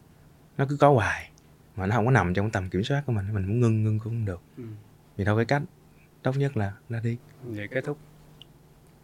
Nó 0.57 0.65
cứ 0.69 0.77
có 0.77 0.89
hoài 0.89 1.31
mà 1.75 1.85
nó 1.85 1.95
không 1.95 2.05
có 2.05 2.11
nằm 2.11 2.33
trong 2.33 2.51
tầm 2.51 2.69
kiểm 2.69 2.83
soát 2.83 3.03
của 3.05 3.11
mình 3.11 3.33
mình 3.33 3.47
muốn 3.47 3.59
ngưng 3.59 3.83
ngưng 3.83 3.99
cũng 3.99 4.13
không 4.13 4.25
được. 4.25 4.41
Ừ. 4.57 4.63
vì 5.17 5.25
thôi 5.25 5.37
cái 5.37 5.45
cách 5.45 5.67
tốt 6.23 6.37
nhất 6.37 6.57
là 6.57 6.73
ra 6.89 6.99
đi. 6.99 7.17
Vậy 7.43 7.67
kết 7.67 7.83
thúc 7.83 7.97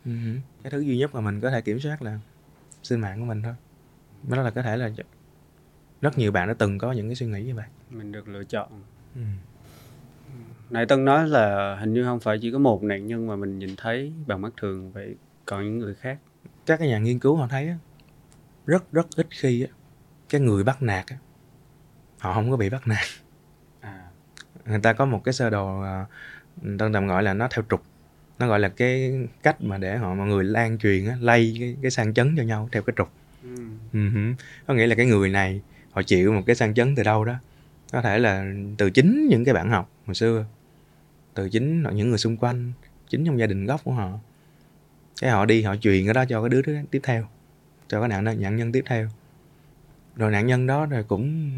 uh-huh. 0.05 0.39
cái 0.63 0.72
thứ 0.72 0.79
duy 0.79 0.98
nhất 0.98 1.13
mà 1.13 1.22
mình 1.22 1.41
có 1.41 1.51
thể 1.51 1.62
kiểm 1.62 1.79
soát 1.79 2.01
là 2.01 2.19
sinh 2.83 3.00
mạng 3.00 3.19
của 3.19 3.25
mình 3.25 3.41
thôi 3.41 3.53
đó 4.24 4.43
là 4.43 4.50
có 4.50 4.62
thể 4.62 4.77
là 4.77 4.89
rất 6.01 6.17
nhiều 6.17 6.31
bạn 6.31 6.48
đã 6.48 6.53
từng 6.53 6.77
có 6.77 6.91
những 6.91 7.07
cái 7.07 7.15
suy 7.15 7.25
nghĩ 7.25 7.43
như 7.43 7.55
vậy 7.55 7.65
mình 7.89 8.12
được 8.12 8.27
lựa 8.27 8.43
chọn 8.43 8.69
ừ. 9.15 9.22
nãy 10.69 10.86
tân 10.86 11.05
nói 11.05 11.27
là 11.27 11.75
hình 11.79 11.93
như 11.93 12.03
không 12.03 12.19
phải 12.19 12.39
chỉ 12.41 12.51
có 12.51 12.57
một 12.57 12.83
nạn 12.83 13.07
nhân 13.07 13.27
mà 13.27 13.36
mình 13.36 13.60
nhìn 13.60 13.75
thấy 13.77 14.13
bằng 14.27 14.41
mắt 14.41 14.53
thường 14.57 14.91
vậy 14.91 15.15
còn 15.45 15.63
những 15.63 15.79
người 15.79 15.95
khác 15.95 16.19
các 16.65 16.79
cái 16.79 16.88
nhà 16.88 17.00
nghiên 17.00 17.19
cứu 17.19 17.36
họ 17.36 17.48
thấy 17.48 17.67
á, 17.67 17.77
rất 18.65 18.91
rất 18.91 19.07
ít 19.15 19.27
khi 19.29 19.62
á, 19.62 19.67
cái 20.29 20.41
người 20.41 20.63
bắt 20.63 20.81
nạt 20.81 21.05
á, 21.07 21.17
họ 22.19 22.33
không 22.33 22.51
có 22.51 22.57
bị 22.57 22.69
bắt 22.69 22.88
nạt 22.88 23.05
à. 23.79 24.10
người 24.65 24.79
ta 24.79 24.93
có 24.93 25.05
một 25.05 25.22
cái 25.24 25.33
sơ 25.33 25.50
đồ 25.50 25.81
à, 25.81 26.05
tân 26.62 26.93
tầm 26.93 27.07
gọi 27.07 27.24
là 27.24 27.33
nó 27.33 27.48
theo 27.51 27.63
trục 27.69 27.83
nó 28.43 28.50
gọi 28.50 28.59
là 28.59 28.69
cái 28.69 29.12
cách 29.43 29.62
mà 29.62 29.77
để 29.77 29.97
họ 29.97 30.15
mọi 30.15 30.27
người 30.27 30.43
lan 30.43 30.77
truyền 30.77 31.07
á, 31.07 31.17
lây 31.19 31.57
cái, 31.59 31.75
cái 31.81 31.91
sang 31.91 32.13
chấn 32.13 32.35
cho 32.38 32.43
nhau 32.43 32.69
theo 32.71 32.81
cái 32.81 32.93
trục. 32.97 33.09
Ừ. 33.43 33.55
Uh-huh. 33.93 34.33
có 34.67 34.73
nghĩa 34.73 34.88
là 34.88 34.95
cái 34.95 35.05
người 35.05 35.29
này 35.29 35.62
họ 35.91 36.03
chịu 36.03 36.33
một 36.33 36.41
cái 36.45 36.55
sang 36.55 36.73
chấn 36.73 36.95
từ 36.95 37.03
đâu 37.03 37.25
đó. 37.25 37.35
Có 37.91 38.01
thể 38.01 38.19
là 38.19 38.53
từ 38.77 38.89
chính 38.89 39.27
những 39.27 39.45
cái 39.45 39.53
bạn 39.53 39.71
học 39.71 39.89
hồi 40.05 40.15
xưa 40.15 40.45
từ 41.33 41.50
chính 41.50 41.83
những 41.93 42.09
người 42.09 42.17
xung 42.17 42.38
quanh 42.38 42.71
chính 43.09 43.25
trong 43.25 43.39
gia 43.39 43.45
đình 43.45 43.65
gốc 43.65 43.81
của 43.83 43.93
họ. 43.93 44.19
Cái 45.21 45.31
họ 45.31 45.45
đi 45.45 45.62
họ 45.62 45.75
truyền 45.75 46.05
cái 46.05 46.13
đó 46.13 46.25
cho 46.25 46.41
cái 46.41 46.50
đứa 46.50 46.62
thứ 46.62 46.77
tiếp 46.91 47.00
theo 47.03 47.27
cho 47.88 48.00
cái 48.00 48.09
nạn 48.09 48.23
nạn 48.23 48.55
nhân 48.55 48.71
tiếp 48.71 48.83
theo. 48.88 49.09
Rồi 50.15 50.31
nạn 50.31 50.47
nhân 50.47 50.67
đó 50.67 50.85
rồi 50.85 51.03
cũng 51.03 51.51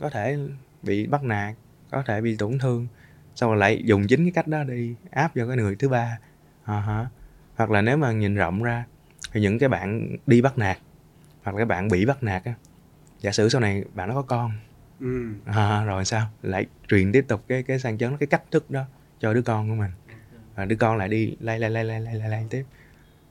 có 0.00 0.10
thể 0.10 0.38
bị 0.82 1.06
bắt 1.06 1.24
nạt 1.24 1.54
có 1.90 2.02
thể 2.02 2.20
bị 2.20 2.36
tổn 2.36 2.58
thương 2.58 2.86
xong 3.34 3.50
rồi 3.50 3.58
lại 3.58 3.82
dùng 3.84 4.06
chính 4.06 4.24
cái 4.24 4.32
cách 4.32 4.46
đó 4.46 4.64
đi 4.64 4.94
áp 5.10 5.32
cho 5.34 5.46
cái 5.46 5.56
người 5.56 5.76
thứ 5.76 5.88
ba 5.88 6.18
uh-huh. 6.70 7.06
hoặc 7.56 7.70
là 7.70 7.82
nếu 7.82 7.96
mà 7.96 8.12
nhìn 8.12 8.34
rộng 8.34 8.62
ra 8.62 8.84
thì 9.32 9.40
những 9.40 9.58
cái 9.58 9.68
bạn 9.68 10.16
đi 10.26 10.42
bắt 10.42 10.58
nạt 10.58 10.78
hoặc 11.42 11.52
là 11.52 11.58
cái 11.58 11.66
bạn 11.66 11.88
bị 11.88 12.06
bắt 12.06 12.22
nạt 12.22 12.44
á 12.44 12.54
giả 13.20 13.32
sử 13.32 13.48
sau 13.48 13.60
này 13.60 13.84
bạn 13.94 14.08
nó 14.08 14.14
có 14.14 14.22
con. 14.22 14.52
Ừ. 15.00 15.28
à, 15.44 15.84
rồi 15.84 16.04
sao? 16.04 16.26
Lại 16.42 16.66
truyền 16.88 17.12
tiếp 17.12 17.24
tục 17.28 17.44
cái 17.48 17.62
cái 17.62 17.78
sang 17.78 17.98
chấn 17.98 18.16
cái 18.16 18.26
cách 18.26 18.42
thức 18.50 18.70
đó 18.70 18.84
cho 19.20 19.34
đứa 19.34 19.42
con 19.42 19.68
của 19.68 19.74
mình. 19.74 19.90
Và 20.54 20.64
đứa 20.64 20.76
con 20.76 20.96
lại 20.96 21.08
đi 21.08 21.36
lay 21.40 21.58
lay 21.58 21.70
lay 21.70 21.84
lay 21.84 22.00
lay 22.00 22.14
lay, 22.14 22.28
lay 22.28 22.46
tiếp. 22.50 22.64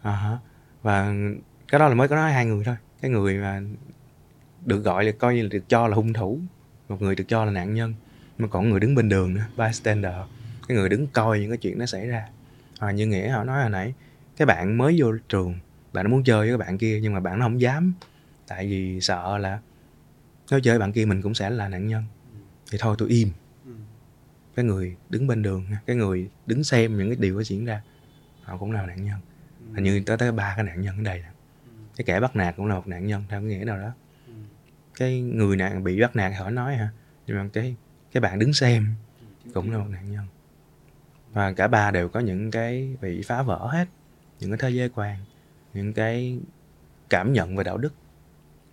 À, 0.02 0.38
và 0.82 1.14
cái 1.68 1.80
đó 1.80 1.88
là 1.88 1.96
mới 1.96 2.08
có 2.08 2.16
nói 2.16 2.32
hai 2.32 2.46
người 2.46 2.64
thôi. 2.64 2.76
Cái 3.02 3.12
người 3.12 3.38
mà 3.38 3.62
được 4.66 4.80
gọi 4.84 5.04
là 5.04 5.12
coi 5.12 5.36
như 5.36 5.44
là 5.44 5.50
được 5.52 5.70
cho 5.70 5.88
là 5.88 5.96
hung 5.96 6.14
thủ 6.14 6.40
một 6.90 7.02
người 7.02 7.16
được 7.16 7.24
cho 7.28 7.46
là 7.46 7.52
nạn 7.52 7.74
nhân 7.74 7.94
mà 8.38 8.48
còn 8.48 8.70
người 8.70 8.80
đứng 8.80 8.96
bên 8.96 9.10
đường 9.10 9.34
nữa 9.34 9.46
bystander. 9.58 10.14
Cái 10.68 10.78
người 10.78 10.90
đứng 10.90 11.08
coi 11.08 11.40
những 11.40 11.50
cái 11.50 11.58
chuyện 11.58 11.80
nó 11.80 11.86
xảy 11.86 12.08
ra 12.08 12.28
à, 12.80 12.92
như 12.92 13.08
nghĩa 13.08 13.30
họ 13.30 13.44
nói 13.44 13.62
hồi 13.62 13.70
nãy 13.70 13.94
cái 14.38 14.46
bạn 14.46 14.78
mới 14.78 14.96
vô 14.98 15.12
trường 15.30 15.56
bạn 15.94 16.12
muốn 16.12 16.24
chơi 16.24 16.40
với 16.40 16.52
các 16.52 16.58
bạn 16.58 16.78
kia 16.78 17.00
nhưng 17.02 17.14
mà 17.14 17.20
bạn 17.20 17.40
nó 17.40 17.46
không 17.46 17.62
dám. 17.62 17.94
Tại 18.48 18.68
vì 18.68 19.02
sợ 19.02 19.38
là 19.38 19.60
nếu 20.52 20.60
chơi 20.60 20.74
với 20.74 20.80
bạn 20.80 20.92
kia 20.92 21.06
mình 21.06 21.22
cũng 21.22 21.34
sẽ 21.34 21.50
là 21.50 21.68
nạn 21.68 21.88
nhân. 21.88 22.04
Thì 22.72 22.78
thôi 22.82 22.96
tôi 23.00 23.10
im. 23.10 23.30
Cái 24.56 24.66
người 24.66 24.96
đứng 25.10 25.28
bên 25.28 25.42
đường 25.42 25.66
cái 25.86 25.96
người 25.96 26.30
đứng 26.46 26.64
xem 26.64 26.98
những 26.98 27.08
cái 27.10 27.18
điều 27.20 27.36
có 27.36 27.44
diễn 27.44 27.66
ra 27.66 27.82
họ 28.44 28.58
cũng 28.58 28.72
là 28.72 28.86
nạn 28.86 29.04
nhân. 29.04 29.20
Hình 29.74 29.84
như 29.84 30.04
tới 30.06 30.18
tới 30.18 30.32
ba 30.32 30.54
cái 30.56 30.66
nạn 30.66 30.82
nhân 30.82 30.98
ở 30.98 31.04
đây 31.04 31.24
cái 32.00 32.06
kẻ 32.06 32.20
bắt 32.20 32.36
nạt 32.36 32.56
cũng 32.58 32.66
là 32.66 32.76
một 32.76 32.88
nạn 32.88 33.08
nhân 33.08 33.24
theo 33.30 33.42
cái 33.42 33.50
nghĩa 33.50 33.66
nào 33.66 33.78
đó. 33.78 33.92
Cái 34.96 35.22
người 35.22 35.58
nạn 35.58 35.84
bị 35.84 36.02
bắt 36.02 36.16
nạt 36.16 36.34
họ 36.38 36.50
nói 36.50 36.76
hả 36.76 36.90
nhưng 37.28 37.38
mà 37.38 37.50
cái 37.54 37.76
cái 38.12 38.22
bạn 38.22 38.40
đứng 38.40 38.54
xem 38.54 38.94
cũng 39.54 39.72
là 39.72 39.78
một 39.78 39.88
nạn 39.90 40.12
nhân 40.12 40.26
và 41.34 41.54
cả 41.54 41.68
ba 41.68 41.92
đều 41.92 42.10
có 42.10 42.20
những 42.20 42.52
cái 42.52 42.96
bị 43.02 43.22
phá 43.22 43.42
vỡ 43.42 43.68
hết 43.72 43.88
những 44.40 44.52
cái 44.52 44.58
thế 44.62 44.70
giới 44.70 44.90
quan 44.90 45.18
những 45.74 45.94
cái 45.94 46.40
cảm 47.10 47.34
nhận 47.34 47.56
về 47.56 47.64
đạo 47.64 47.78
đức 47.78 47.94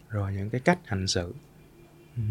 rồi 0.09 0.33
những 0.33 0.51
cái 0.51 0.61
cách 0.61 0.79
hành 0.85 1.07
xử. 1.07 1.35
Ừ. 2.17 2.23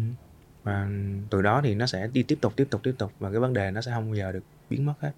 và 0.62 0.88
từ 1.30 1.42
đó 1.42 1.60
thì 1.64 1.74
nó 1.74 1.86
sẽ 1.86 2.08
đi 2.12 2.22
tiếp 2.22 2.38
tục 2.40 2.52
tiếp 2.56 2.66
tục 2.70 2.80
tiếp 2.84 2.94
tục 2.98 3.12
và 3.18 3.30
cái 3.30 3.40
vấn 3.40 3.52
đề 3.52 3.70
nó 3.70 3.80
sẽ 3.80 3.90
không 3.90 4.06
bao 4.06 4.14
giờ 4.14 4.32
được 4.32 4.44
biến 4.70 4.86
mất 4.86 4.94
hết. 5.00 5.12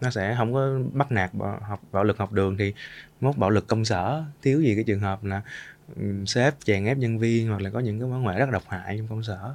Nó 0.00 0.10
sẽ 0.10 0.34
không 0.38 0.54
có 0.54 0.78
bắt 0.92 1.12
nạt 1.12 1.34
bạo, 1.34 1.60
học 1.62 1.80
bạo 1.92 2.04
lực 2.04 2.18
học 2.18 2.32
đường 2.32 2.56
thì 2.56 2.74
mốt 3.20 3.36
bạo 3.36 3.50
lực 3.50 3.66
công 3.66 3.84
sở 3.84 4.24
thiếu 4.42 4.60
gì 4.60 4.74
cái 4.74 4.84
trường 4.84 5.00
hợp 5.00 5.24
là 5.24 5.42
ừ, 5.96 6.24
sếp 6.26 6.54
chèn 6.64 6.84
ép 6.84 6.98
nhân 6.98 7.18
viên 7.18 7.48
hoặc 7.48 7.60
là 7.60 7.70
có 7.70 7.80
những 7.80 8.00
cái 8.00 8.08
mối 8.08 8.20
ngoại 8.20 8.38
rất 8.38 8.50
độc 8.50 8.62
hại 8.68 8.96
trong 8.98 9.08
công 9.08 9.22
sở. 9.22 9.54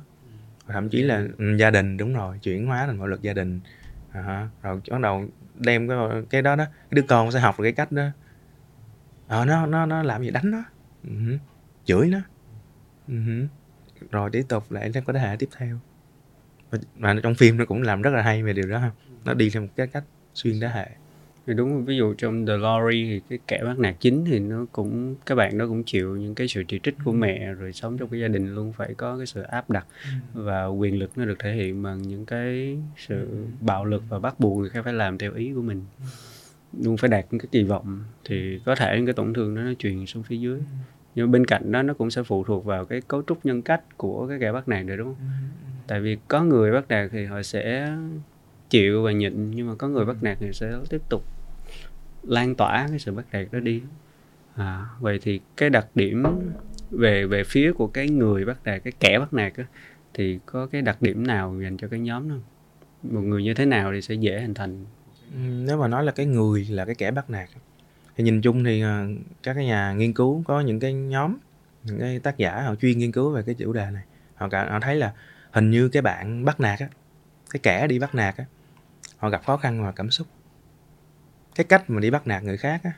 Thậm 0.68 0.90
chí 0.90 1.04
là 1.04 1.28
ừ, 1.38 1.56
gia 1.58 1.70
đình 1.70 1.98
đúng 1.98 2.14
rồi 2.14 2.40
chuyển 2.42 2.66
hóa 2.66 2.86
thành 2.86 3.00
bạo 3.00 3.08
lực 3.08 3.22
gia 3.22 3.34
đình 3.34 3.60
à, 4.14 4.50
rồi 4.62 4.82
bắt 4.92 5.02
đầu 5.02 5.26
đem 5.56 5.88
cái 5.88 5.98
cái 6.30 6.42
đó 6.42 6.56
đó. 6.56 6.66
Cái 6.66 6.90
đứa 6.92 7.02
con 7.08 7.32
sẽ 7.32 7.40
học 7.40 7.60
được 7.60 7.64
cái 7.64 7.72
cách 7.72 7.92
đó. 7.92 8.04
À, 9.28 9.46
nó 9.46 9.66
nó 9.66 9.86
nó 9.86 10.04
làm 10.04 10.24
gì 10.24 10.32
đánh 10.32 10.52
nó. 10.52 10.64
Uh-huh. 11.04 11.38
chửi 11.86 12.08
nó. 12.08 12.20
Uh-huh. 13.08 13.48
rồi 14.12 14.30
tiếp 14.30 14.46
tục 14.50 14.72
lại 14.72 14.92
có 15.06 15.14
thế 15.14 15.20
hệ 15.20 15.36
tiếp 15.40 15.50
theo. 15.58 15.80
Và 16.96 17.16
trong 17.24 17.36
phim 17.36 17.58
nó 17.58 17.66
cũng 17.66 17.82
làm 17.82 18.02
rất 18.02 18.14
là 18.14 18.22
hay 18.22 18.44
về 18.44 18.54
điều 18.54 18.68
đó 18.68 18.82
nó 19.26 19.34
đi 19.34 19.50
theo 19.50 19.62
một 19.62 19.68
cái 19.76 19.88
cách 19.88 20.04
xuyên 20.34 20.60
thế 20.60 20.68
hệ 20.68 20.90
thì 21.48 21.54
đúng 21.54 21.86
ví 21.86 21.98
dụ 21.98 22.14
trong 22.14 22.46
The 22.46 22.54
Lorry 22.58 23.06
thì 23.06 23.22
cái 23.30 23.40
kẻ 23.48 23.62
bắt 23.64 23.80
nạt 23.80 23.96
chính 24.00 24.26
thì 24.26 24.40
nó 24.40 24.66
cũng 24.72 25.16
các 25.26 25.36
bạn 25.36 25.58
đó 25.58 25.68
cũng 25.68 25.84
chịu 25.84 26.16
những 26.16 26.36
cái 26.36 26.48
sự 26.48 26.64
chỉ 26.68 26.80
trích 26.84 26.96
của 27.06 27.12
ừ. 27.12 27.16
mẹ 27.16 27.54
rồi 27.54 27.74
sống 27.74 27.98
trong 27.98 28.10
cái 28.10 28.20
gia 28.20 28.28
đình 28.28 28.56
luôn 28.56 28.74
phải 28.74 28.94
có 28.94 29.18
cái 29.18 29.26
sự 29.26 29.42
áp 29.42 29.70
đặt 29.70 29.86
ừ. 30.04 30.42
và 30.44 30.66
quyền 30.66 31.00
lực 31.00 31.18
nó 31.18 31.26
được 31.26 31.40
thể 31.40 31.54
hiện 31.54 31.84
bằng 31.84 32.02
những 32.02 32.26
cái 32.26 32.78
sự 32.98 33.28
ừ. 33.32 33.46
bạo 33.62 33.86
lực 33.86 34.04
và 34.10 34.20
bắt 34.20 34.40
buộc 34.40 34.58
người 34.58 34.70
khác 34.70 34.82
phải 34.84 34.94
làm 34.94 35.18
theo 35.18 35.34
ý 35.34 35.54
của 35.56 35.62
mình 35.62 35.82
luôn 36.82 36.98
phải 36.98 37.10
đạt 37.10 37.26
cái 37.30 37.40
kỳ 37.52 37.64
vọng 37.64 38.04
thì 38.26 38.60
có 38.66 38.76
thể 38.76 39.02
cái 39.06 39.14
tổn 39.14 39.34
thương 39.34 39.56
đó 39.56 39.62
nó 39.62 39.74
truyền 39.80 40.06
xuống 40.06 40.24
phía 40.24 40.38
dưới 40.38 40.60
nhưng 41.16 41.32
bên 41.32 41.46
cạnh 41.46 41.72
đó 41.72 41.82
nó 41.82 41.94
cũng 41.94 42.12
sẽ 42.12 42.24
phụ 42.24 42.44
thuộc 42.44 42.66
vào 42.66 42.86
cái 42.86 43.02
cấu 43.02 43.24
trúc 43.28 43.46
nhân 43.46 43.62
cách 43.62 43.82
của 43.98 44.28
cái 44.28 44.38
kẻ 44.40 44.52
bắt 44.52 44.68
nạt 44.68 44.86
được 44.86 44.96
đúng 44.96 45.08
không 45.08 45.28
tại 45.88 46.02
vì 46.02 46.18
có 46.28 46.44
người 46.44 46.72
bắt 46.72 46.86
nạt 46.90 47.10
thì 47.12 47.26
họ 47.26 47.42
sẽ 47.42 47.96
chịu 48.74 49.04
và 49.04 49.12
nhịn 49.12 49.52
nhưng 49.52 49.68
mà 49.68 49.76
có 49.76 49.88
người 49.88 50.06
bắt 50.06 50.16
nạt 50.22 50.38
thì 50.40 50.54
sẽ 50.54 50.74
tiếp 50.90 51.02
tục 51.10 51.26
lan 52.24 52.56
tỏa 52.56 52.86
cái 52.90 53.00
sự 53.00 53.12
bắt 53.12 53.26
nạt 53.32 53.48
đó 53.52 53.60
đi. 53.60 53.82
À, 54.56 54.86
vậy 55.00 55.20
thì 55.22 55.40
cái 55.58 55.70
đặc 55.70 55.88
điểm 55.96 56.26
về 56.92 57.26
về 57.26 57.44
phía 57.44 57.74
của 57.74 57.88
cái 57.88 58.10
người 58.10 58.46
bắt 58.46 58.58
nạt 58.64 58.84
cái 58.84 58.94
kẻ 59.00 59.20
bắt 59.20 59.34
nạt 59.34 59.54
đó, 59.58 59.64
thì 60.14 60.40
có 60.46 60.68
cái 60.68 60.82
đặc 60.82 61.02
điểm 61.02 61.28
nào 61.28 61.60
dành 61.64 61.78
cho 61.78 61.88
cái 61.88 62.00
nhóm 62.00 62.30
đó 62.30 62.36
một 63.04 63.22
người 63.22 63.44
như 63.44 63.54
thế 63.54 63.66
nào 63.66 63.92
thì 63.94 64.02
sẽ 64.02 64.16
dễ 64.16 64.42
hình 64.42 64.54
thành? 64.54 64.86
Ừ, 65.34 65.40
nếu 65.40 65.78
mà 65.78 65.88
nói 65.88 66.04
là 66.04 66.12
cái 66.12 66.26
người 66.26 66.68
là 66.70 66.86
cái 66.86 66.96
kẻ 66.96 67.12
bắt 67.12 67.30
nạt 67.30 67.50
thì 68.16 68.24
nhìn 68.24 68.42
chung 68.42 68.64
thì 68.64 68.82
à, 68.82 69.08
các 69.44 69.54
cái 69.54 69.66
nhà 69.66 69.94
nghiên 69.94 70.14
cứu 70.14 70.44
có 70.46 70.62
những 70.62 70.80
cái 70.80 70.94
nhóm 70.94 71.38
những 71.84 72.00
cái 72.00 72.20
tác 72.20 72.38
giả 72.38 72.62
họ 72.62 72.76
chuyên 72.76 72.98
nghiên 72.98 73.12
cứu 73.12 73.32
về 73.32 73.44
cái 73.46 73.56
chủ 73.56 73.74
đề 73.74 73.92
này. 73.92 74.04
Họ 74.36 74.50
cả 74.50 74.70
họ 74.72 74.80
thấy 74.80 74.96
là 74.96 75.14
hình 75.52 75.72
như 75.72 75.90
cái 75.90 76.02
bạn 76.02 76.46
bắt 76.46 76.60
nạt 76.60 76.80
á 76.80 76.88
cái 77.52 77.60
kẻ 77.64 77.88
đi 77.88 78.00
bắt 78.00 78.16
nạt 78.16 78.38
á 78.38 78.46
họ 79.24 79.30
gặp 79.30 79.44
khó 79.46 79.58
khăn 79.58 79.84
và 79.84 79.92
cảm 79.92 80.12
xúc. 80.12 80.28
Cái 81.56 81.66
cách 81.66 81.90
mà 81.90 82.00
đi 82.00 82.12
bắt 82.12 82.28
nạt 82.28 82.44
người 82.44 82.58
khác 82.58 82.82
á 82.84 82.92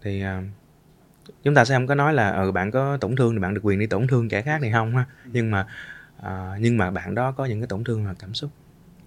thì 0.00 0.24
uh, 0.24 0.44
chúng 1.42 1.54
ta 1.54 1.64
sẽ 1.64 1.74
không 1.74 1.86
có 1.86 1.94
nói 1.94 2.14
là 2.14 2.30
ừ 2.30 2.52
bạn 2.52 2.70
có 2.70 2.96
tổn 2.96 3.16
thương 3.16 3.32
thì 3.32 3.38
bạn 3.38 3.54
được 3.54 3.60
quyền 3.64 3.78
đi 3.78 3.86
tổn 3.86 4.06
thương 4.06 4.28
kẻ 4.28 4.42
khác 4.42 4.58
thì 4.62 4.72
không? 4.72 4.96
ha. 4.96 5.06
Nhưng 5.24 5.50
mà 5.50 5.66
uh, 6.18 6.60
nhưng 6.60 6.78
mà 6.78 6.90
bạn 6.90 7.14
đó 7.14 7.32
có 7.32 7.44
những 7.44 7.60
cái 7.60 7.66
tổn 7.66 7.84
thương 7.84 8.06
và 8.06 8.14
cảm 8.18 8.34
xúc. 8.34 8.50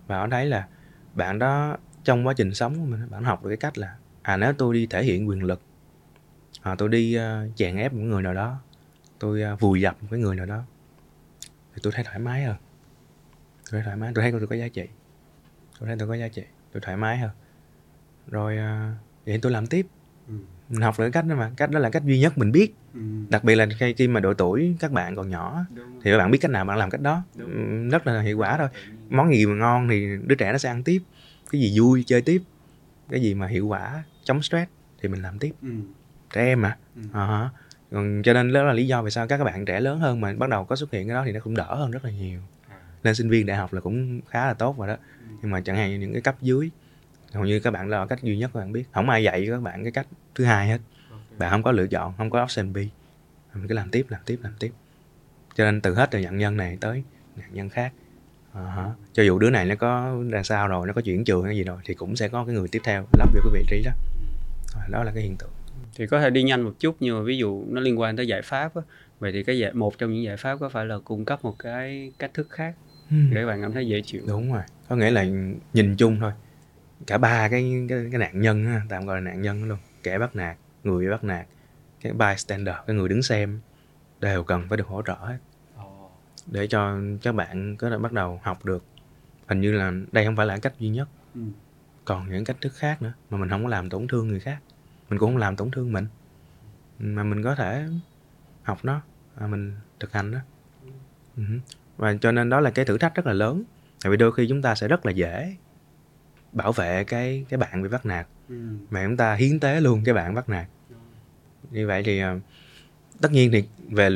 Và 0.07 0.17
họ 0.17 0.27
thấy 0.31 0.45
là 0.45 0.67
bạn 1.13 1.39
đó 1.39 1.77
trong 2.03 2.27
quá 2.27 2.34
trình 2.34 2.53
sống 2.53 2.75
của 2.79 2.86
mình 2.86 3.10
bạn 3.10 3.24
học 3.24 3.43
được 3.43 3.50
cái 3.50 3.57
cách 3.57 3.77
là 3.77 3.95
à 4.22 4.38
nếu 4.38 4.53
tôi 4.53 4.74
đi 4.74 4.88
thể 4.88 5.03
hiện 5.03 5.29
quyền 5.29 5.43
lực 5.43 5.62
à, 6.62 6.75
tôi 6.77 6.89
đi 6.89 7.17
uh, 7.17 7.55
chèn 7.55 7.77
ép 7.77 7.93
một 7.93 8.01
người 8.01 8.22
nào 8.22 8.34
đó 8.34 8.57
tôi 9.19 9.43
uh, 9.53 9.60
vùi 9.60 9.81
dập 9.81 9.98
một 10.01 10.07
cái 10.12 10.19
người 10.19 10.36
nào 10.36 10.45
đó 10.45 10.63
thì 11.74 11.79
tôi 11.84 11.93
thấy 11.95 12.03
thoải 12.03 12.19
mái 12.19 12.43
hơn. 12.43 12.55
Tôi 13.72 13.72
thấy 13.72 13.81
thoải 13.84 13.95
mái 13.95 14.12
tôi 14.15 14.22
thấy 14.22 14.31
tôi 14.31 14.48
có 14.48 14.55
giá 14.55 14.67
trị 14.67 14.88
tôi 15.79 15.88
thấy 15.88 15.96
tôi 16.00 16.08
có 16.08 16.13
giá 16.13 16.27
trị 16.27 16.44
tôi 16.72 16.82
thoải 16.82 16.98
mái 16.98 17.17
hơn 17.17 17.32
rồi 18.27 18.58
uh, 18.58 18.98
vậy 19.25 19.39
tôi 19.41 19.51
làm 19.51 19.68
tiếp 19.68 19.88
ừ. 20.27 20.33
mình 20.70 20.81
học 20.81 20.96
được 21.00 21.09
cách 21.09 21.25
đó 21.25 21.35
mà 21.35 21.51
cách 21.57 21.72
đó 21.72 21.79
là 21.79 21.90
cách 21.90 22.03
duy 22.05 22.20
nhất 22.20 22.38
mình 22.38 22.51
biết 22.51 22.75
ừ. 22.94 23.00
đặc 23.29 23.44
biệt 23.44 23.55
là 23.55 23.68
khi 23.79 23.94
khi 23.94 24.07
mà 24.07 24.20
độ 24.20 24.33
tuổi 24.33 24.75
các 24.79 24.92
bạn 24.92 25.16
còn 25.16 25.29
nhỏ 25.29 25.66
thì 26.03 26.11
các 26.11 26.18
bạn 26.18 26.31
biết 26.31 26.38
cách 26.38 26.51
nào 26.51 26.66
bạn 26.66 26.77
làm 26.77 26.90
cách 26.90 27.01
đó 27.01 27.24
Đúng. 27.35 27.90
rất 27.90 28.07
là 28.07 28.22
hiệu 28.22 28.38
quả 28.38 28.57
thôi 28.57 28.68
món 29.09 29.33
gì 29.33 29.46
mà 29.46 29.55
ngon 29.55 29.88
thì 29.90 30.07
đứa 30.24 30.35
trẻ 30.35 30.51
nó 30.51 30.57
sẽ 30.57 30.70
ăn 30.70 30.83
tiếp 30.83 31.01
cái 31.51 31.61
gì 31.61 31.79
vui 31.79 32.03
chơi 32.07 32.22
tiếp 32.22 32.42
cái 33.09 33.22
gì 33.22 33.33
mà 33.33 33.48
hiệu 33.48 33.68
quả 33.68 34.03
chống 34.24 34.42
stress 34.42 34.72
thì 35.01 35.09
mình 35.09 35.22
làm 35.22 35.40
tiếp 35.40 35.51
ừ. 35.61 35.70
trẻ 36.33 36.46
em 36.46 36.61
mà 36.61 36.77
ừ. 36.96 37.01
uh-huh. 37.14 37.48
còn 37.92 38.22
cho 38.24 38.33
nên 38.33 38.53
đó 38.53 38.64
là 38.64 38.74
lý 38.74 38.88
do 38.88 39.01
vì 39.01 39.11
sao 39.11 39.27
các 39.27 39.44
bạn 39.44 39.66
trẻ 39.66 39.79
lớn 39.79 40.00
hơn 40.00 40.22
mà 40.22 40.33
bắt 40.33 40.50
đầu 40.50 40.66
có 40.66 40.75
xuất 40.75 40.92
hiện 40.92 41.07
cái 41.07 41.16
đó 41.16 41.24
thì 41.25 41.31
nó 41.31 41.40
cũng 41.40 41.55
đỡ 41.55 41.75
hơn 41.75 41.92
rất 41.92 42.05
là 42.05 42.11
nhiều 42.11 42.40
nên 43.05 43.15
sinh 43.15 43.29
viên 43.29 43.46
đại 43.46 43.57
học 43.57 43.74
là 43.74 43.81
cũng 43.81 44.22
khá 44.29 44.48
là 44.48 44.53
tốt 44.53 44.77
rồi 44.77 44.87
đó. 44.87 44.94
Ừ. 44.94 45.35
nhưng 45.41 45.51
mà 45.51 45.61
chẳng 45.61 45.75
hạn 45.75 45.89
như 45.89 46.00
những 46.00 46.13
cái 46.13 46.22
cấp 46.22 46.35
dưới 46.41 46.70
hầu 47.33 47.46
như 47.46 47.59
các 47.59 47.72
bạn 47.72 47.89
là 47.89 48.05
cách 48.05 48.24
duy 48.24 48.37
nhất 48.37 48.51
các 48.53 48.59
bạn 48.59 48.72
biết. 48.72 48.83
Không 48.91 49.09
ai 49.09 49.24
dạy 49.24 49.48
các 49.50 49.61
bạn 49.61 49.83
cái 49.83 49.91
cách 49.91 50.07
thứ 50.35 50.46
hai 50.46 50.68
hết. 50.68 50.79
Bạn 51.37 51.51
không 51.51 51.63
có 51.63 51.72
lựa 51.72 51.87
chọn 51.87 52.13
không 52.18 52.29
có 52.29 52.44
option 52.44 52.74
B. 52.74 52.77
Mình 53.53 53.68
cứ 53.68 53.75
làm 53.75 53.89
tiếp 53.89 54.05
làm 54.09 54.22
tiếp 54.25 54.39
làm 54.44 54.53
tiếp. 54.59 54.72
Cho 55.55 55.65
nên 55.65 55.81
từ 55.81 55.94
hết 55.94 56.11
từ 56.11 56.20
nạn 56.20 56.37
nhân 56.37 56.57
này 56.57 56.77
tới 56.81 57.03
nạn 57.35 57.50
nhân 57.53 57.70
khác. 57.70 57.94
Uh-huh. 58.53 58.91
cho 59.13 59.24
dù 59.24 59.39
đứa 59.39 59.50
này 59.50 59.65
nó 59.65 59.75
có 59.75 60.15
ra 60.29 60.44
sao 60.44 60.68
rồi 60.68 60.87
nó 60.87 60.94
có 60.94 61.01
chuyển 61.01 61.24
trường 61.24 61.46
hay 61.46 61.57
gì 61.57 61.63
rồi 61.63 61.77
thì 61.85 61.94
cũng 61.94 62.15
sẽ 62.15 62.27
có 62.27 62.46
cái 62.46 62.55
người 62.55 62.68
tiếp 62.68 62.81
theo 62.83 63.05
lắp 63.20 63.29
vô 63.33 63.41
cái 63.44 63.51
vị 63.53 63.65
trí 63.70 63.83
đó. 63.85 63.91
Đó 64.89 65.03
là 65.03 65.11
cái 65.15 65.24
hiện 65.24 65.35
tượng. 65.37 65.50
Thì 65.96 66.07
có 66.07 66.22
thể 66.22 66.29
đi 66.29 66.44
nhanh 66.44 66.61
một 66.61 66.74
chút 66.79 66.96
nhưng 67.00 67.18
mà 67.18 67.24
ví 67.24 67.37
dụ 67.37 67.65
nó 67.68 67.81
liên 67.81 68.00
quan 68.00 68.15
tới 68.15 68.27
giải 68.27 68.41
pháp 68.41 68.75
á 68.75 68.81
vậy 69.20 69.31
thì 69.31 69.44
cái 69.44 69.57
giải 69.57 69.74
một 69.74 69.98
trong 69.98 70.13
những 70.13 70.24
giải 70.24 70.37
pháp 70.37 70.57
có 70.59 70.70
phải 70.70 70.85
là 70.85 70.98
cung 71.03 71.25
cấp 71.25 71.44
một 71.44 71.59
cái 71.59 72.11
cách 72.20 72.33
thức 72.33 72.50
khác 72.50 72.75
hmm. 73.09 73.33
để 73.33 73.46
bạn 73.46 73.61
cảm 73.61 73.74
thấy 73.74 73.87
dễ 73.87 74.01
chịu. 74.01 74.22
Đúng 74.27 74.53
rồi. 74.53 74.63
Có 74.89 74.96
nghĩa 74.96 75.11
là 75.11 75.25
nhìn 75.74 75.96
chung 75.98 76.20
thôi. 76.20 76.31
Cả 77.07 77.18
ba 77.18 77.50
cái 77.50 77.85
cái, 77.89 78.07
cái 78.11 78.20
nạn 78.20 78.41
nhân 78.41 78.65
ha, 78.65 78.81
tạm 78.89 79.05
gọi 79.05 79.22
là 79.22 79.31
nạn 79.31 79.41
nhân 79.41 79.63
luôn. 79.63 79.77
Kẻ 80.03 80.20
bắt 80.20 80.35
nạt 80.35 80.57
người 80.83 81.05
bị 81.05 81.11
bắt 81.11 81.24
nạt 81.24 81.48
cái 82.01 82.13
bystander 82.13 82.75
cái 82.87 82.96
người 82.96 83.09
đứng 83.09 83.24
xem 83.24 83.59
đều 84.20 84.44
cần 84.44 84.65
phải 84.70 84.77
được 84.77 84.87
hỗ 84.87 85.01
trợ 85.01 85.15
hết. 85.15 85.37
Để 86.48 86.68
cho 86.68 87.00
các 87.22 87.31
bạn 87.31 87.75
có 87.77 87.89
thể 87.89 87.98
bắt 87.98 88.11
đầu 88.11 88.39
học 88.44 88.65
được. 88.65 88.83
Hình 89.48 89.61
như 89.61 89.72
là 89.72 89.91
đây 90.11 90.25
không 90.25 90.35
phải 90.35 90.46
là 90.46 90.57
cách 90.57 90.74
duy 90.79 90.89
nhất. 90.89 91.09
Ừ. 91.35 91.41
còn 92.05 92.29
những 92.29 92.46
cách 92.46 92.57
thức 92.61 92.74
khác 92.75 93.01
nữa 93.01 93.13
mà 93.29 93.37
mình 93.37 93.50
không 93.50 93.63
có 93.63 93.70
làm 93.70 93.89
tổn 93.89 94.07
thương 94.07 94.27
người 94.27 94.39
khác. 94.39 94.57
Mình 95.09 95.20
cũng 95.20 95.29
không 95.29 95.37
làm 95.37 95.55
tổn 95.55 95.72
thương 95.72 95.94
mình. 95.94 96.07
Mà 97.00 97.24
mình 97.24 97.44
có 97.44 97.55
thể 97.55 97.87
học 98.63 98.79
nó 98.83 99.01
và 99.35 99.48
mình 99.48 99.74
thực 100.00 100.11
hành 100.11 100.31
đó. 100.31 100.39
Ừ. 101.37 101.44
và 101.98 102.16
cho 102.22 102.31
nên 102.31 102.50
đó 102.50 102.60
là 102.60 102.70
cái 102.70 102.86
thử 102.86 102.98
thách 102.98 103.16
rất 103.16 103.25
là 103.25 103.34
lớn. 103.34 103.64
Tại 104.03 104.12
vì 104.12 104.18
đôi 104.18 104.31
khi 104.31 104.46
chúng 104.50 104.62
ta 104.62 104.75
sẽ 104.75 104.88
rất 104.88 105.05
là 105.05 105.12
dễ 105.12 105.55
bảo 106.51 106.72
vệ 106.72 107.03
cái 107.03 107.46
cái 107.50 107.58
bạn 107.58 107.84
bị 107.84 107.90
bắt 107.90 108.05
nạt. 108.05 108.27
Ừ. 108.50 108.55
mà 108.90 109.03
chúng 109.05 109.18
ta 109.18 109.36
hiến 109.36 109.60
tế 109.60 109.81
luôn 109.81 110.03
cái 110.05 110.14
bạn 110.14 110.34
bắt 110.34 110.50
nạt. 110.50 110.68
Như 111.72 111.88
vậy 111.88 112.03
thì 112.03 112.20
ờ, 112.20 112.40
tất 113.22 113.31
nhiên 113.31 113.51
thì 113.51 113.64
về 113.90 114.10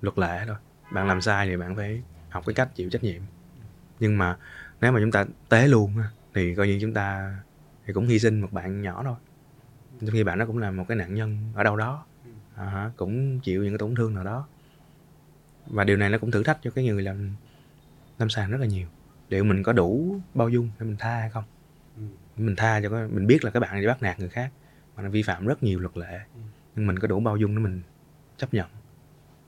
luật 0.00 0.18
lệ 0.18 0.44
thôi. 0.46 0.56
Bạn 0.92 1.08
làm 1.08 1.20
sai 1.20 1.46
thì 1.46 1.56
bạn 1.56 1.76
phải 1.76 2.02
học 2.30 2.46
cái 2.46 2.54
cách 2.54 2.68
chịu 2.74 2.90
trách 2.90 3.04
nhiệm. 3.04 3.22
Nhưng 4.00 4.18
mà 4.18 4.36
nếu 4.80 4.92
mà 4.92 5.00
chúng 5.00 5.12
ta 5.12 5.24
tế 5.48 5.68
luôn 5.68 5.92
thì 6.34 6.54
coi 6.54 6.68
như 6.68 6.78
chúng 6.80 6.94
ta 6.94 7.36
thì 7.86 7.92
cũng 7.92 8.06
hy 8.06 8.18
sinh 8.18 8.40
một 8.40 8.52
bạn 8.52 8.82
nhỏ 8.82 9.02
thôi. 9.04 9.16
Trong 10.00 10.10
khi 10.10 10.24
bạn 10.24 10.38
đó 10.38 10.46
cũng 10.46 10.58
là 10.58 10.70
một 10.70 10.84
cái 10.88 10.96
nạn 10.96 11.14
nhân 11.14 11.38
ở 11.54 11.62
đâu 11.62 11.76
đó. 11.76 12.04
À, 12.54 12.90
cũng 12.96 13.40
chịu 13.40 13.62
những 13.62 13.72
cái 13.72 13.78
tổn 13.78 13.94
thương 13.94 14.14
nào 14.14 14.24
đó 14.24 14.46
và 15.70 15.84
điều 15.84 15.96
này 15.96 16.10
nó 16.10 16.18
cũng 16.18 16.30
thử 16.30 16.42
thách 16.42 16.58
cho 16.62 16.70
cái 16.70 16.84
người 16.84 17.02
làm 17.02 17.30
lâm 18.18 18.30
sàng 18.30 18.50
rất 18.50 18.60
là 18.60 18.66
nhiều. 18.66 18.88
Liệu 19.28 19.44
mình 19.44 19.62
có 19.62 19.72
đủ 19.72 20.20
bao 20.34 20.48
dung 20.48 20.70
để 20.78 20.86
mình 20.86 20.96
tha 20.98 21.20
hay 21.20 21.30
không? 21.30 21.44
Ừ. 21.96 22.02
mình 22.36 22.56
tha 22.56 22.80
cho 22.82 22.90
cái, 22.90 23.08
mình 23.08 23.26
biết 23.26 23.44
là 23.44 23.50
các 23.50 23.60
bạn 23.60 23.80
đi 23.80 23.86
bắt 23.86 24.02
nạt 24.02 24.20
người 24.20 24.28
khác 24.28 24.52
mà 24.96 25.02
nó 25.02 25.10
vi 25.10 25.22
phạm 25.22 25.46
rất 25.46 25.62
nhiều 25.62 25.80
luật 25.80 25.96
lệ. 25.96 26.20
Ừ. 26.34 26.40
nhưng 26.76 26.86
mình 26.86 26.98
có 26.98 27.08
đủ 27.08 27.20
bao 27.20 27.36
dung 27.36 27.56
để 27.56 27.62
mình 27.62 27.82
chấp 28.36 28.54
nhận 28.54 28.66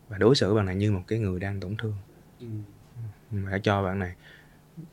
và 0.09 0.19
đối 0.19 0.35
xử 0.35 0.55
bạn 0.55 0.67
này 0.67 0.77
như 0.77 0.93
một 0.93 1.03
cái 1.07 1.19
người 1.19 1.41
đang 1.41 1.61
tổn 1.61 1.77
thương. 1.77 1.95
Ừ. 2.41 2.47
mình 3.31 3.47
phải 3.51 3.61
cho 3.61 3.83
bạn 3.83 3.99
này 3.99 4.15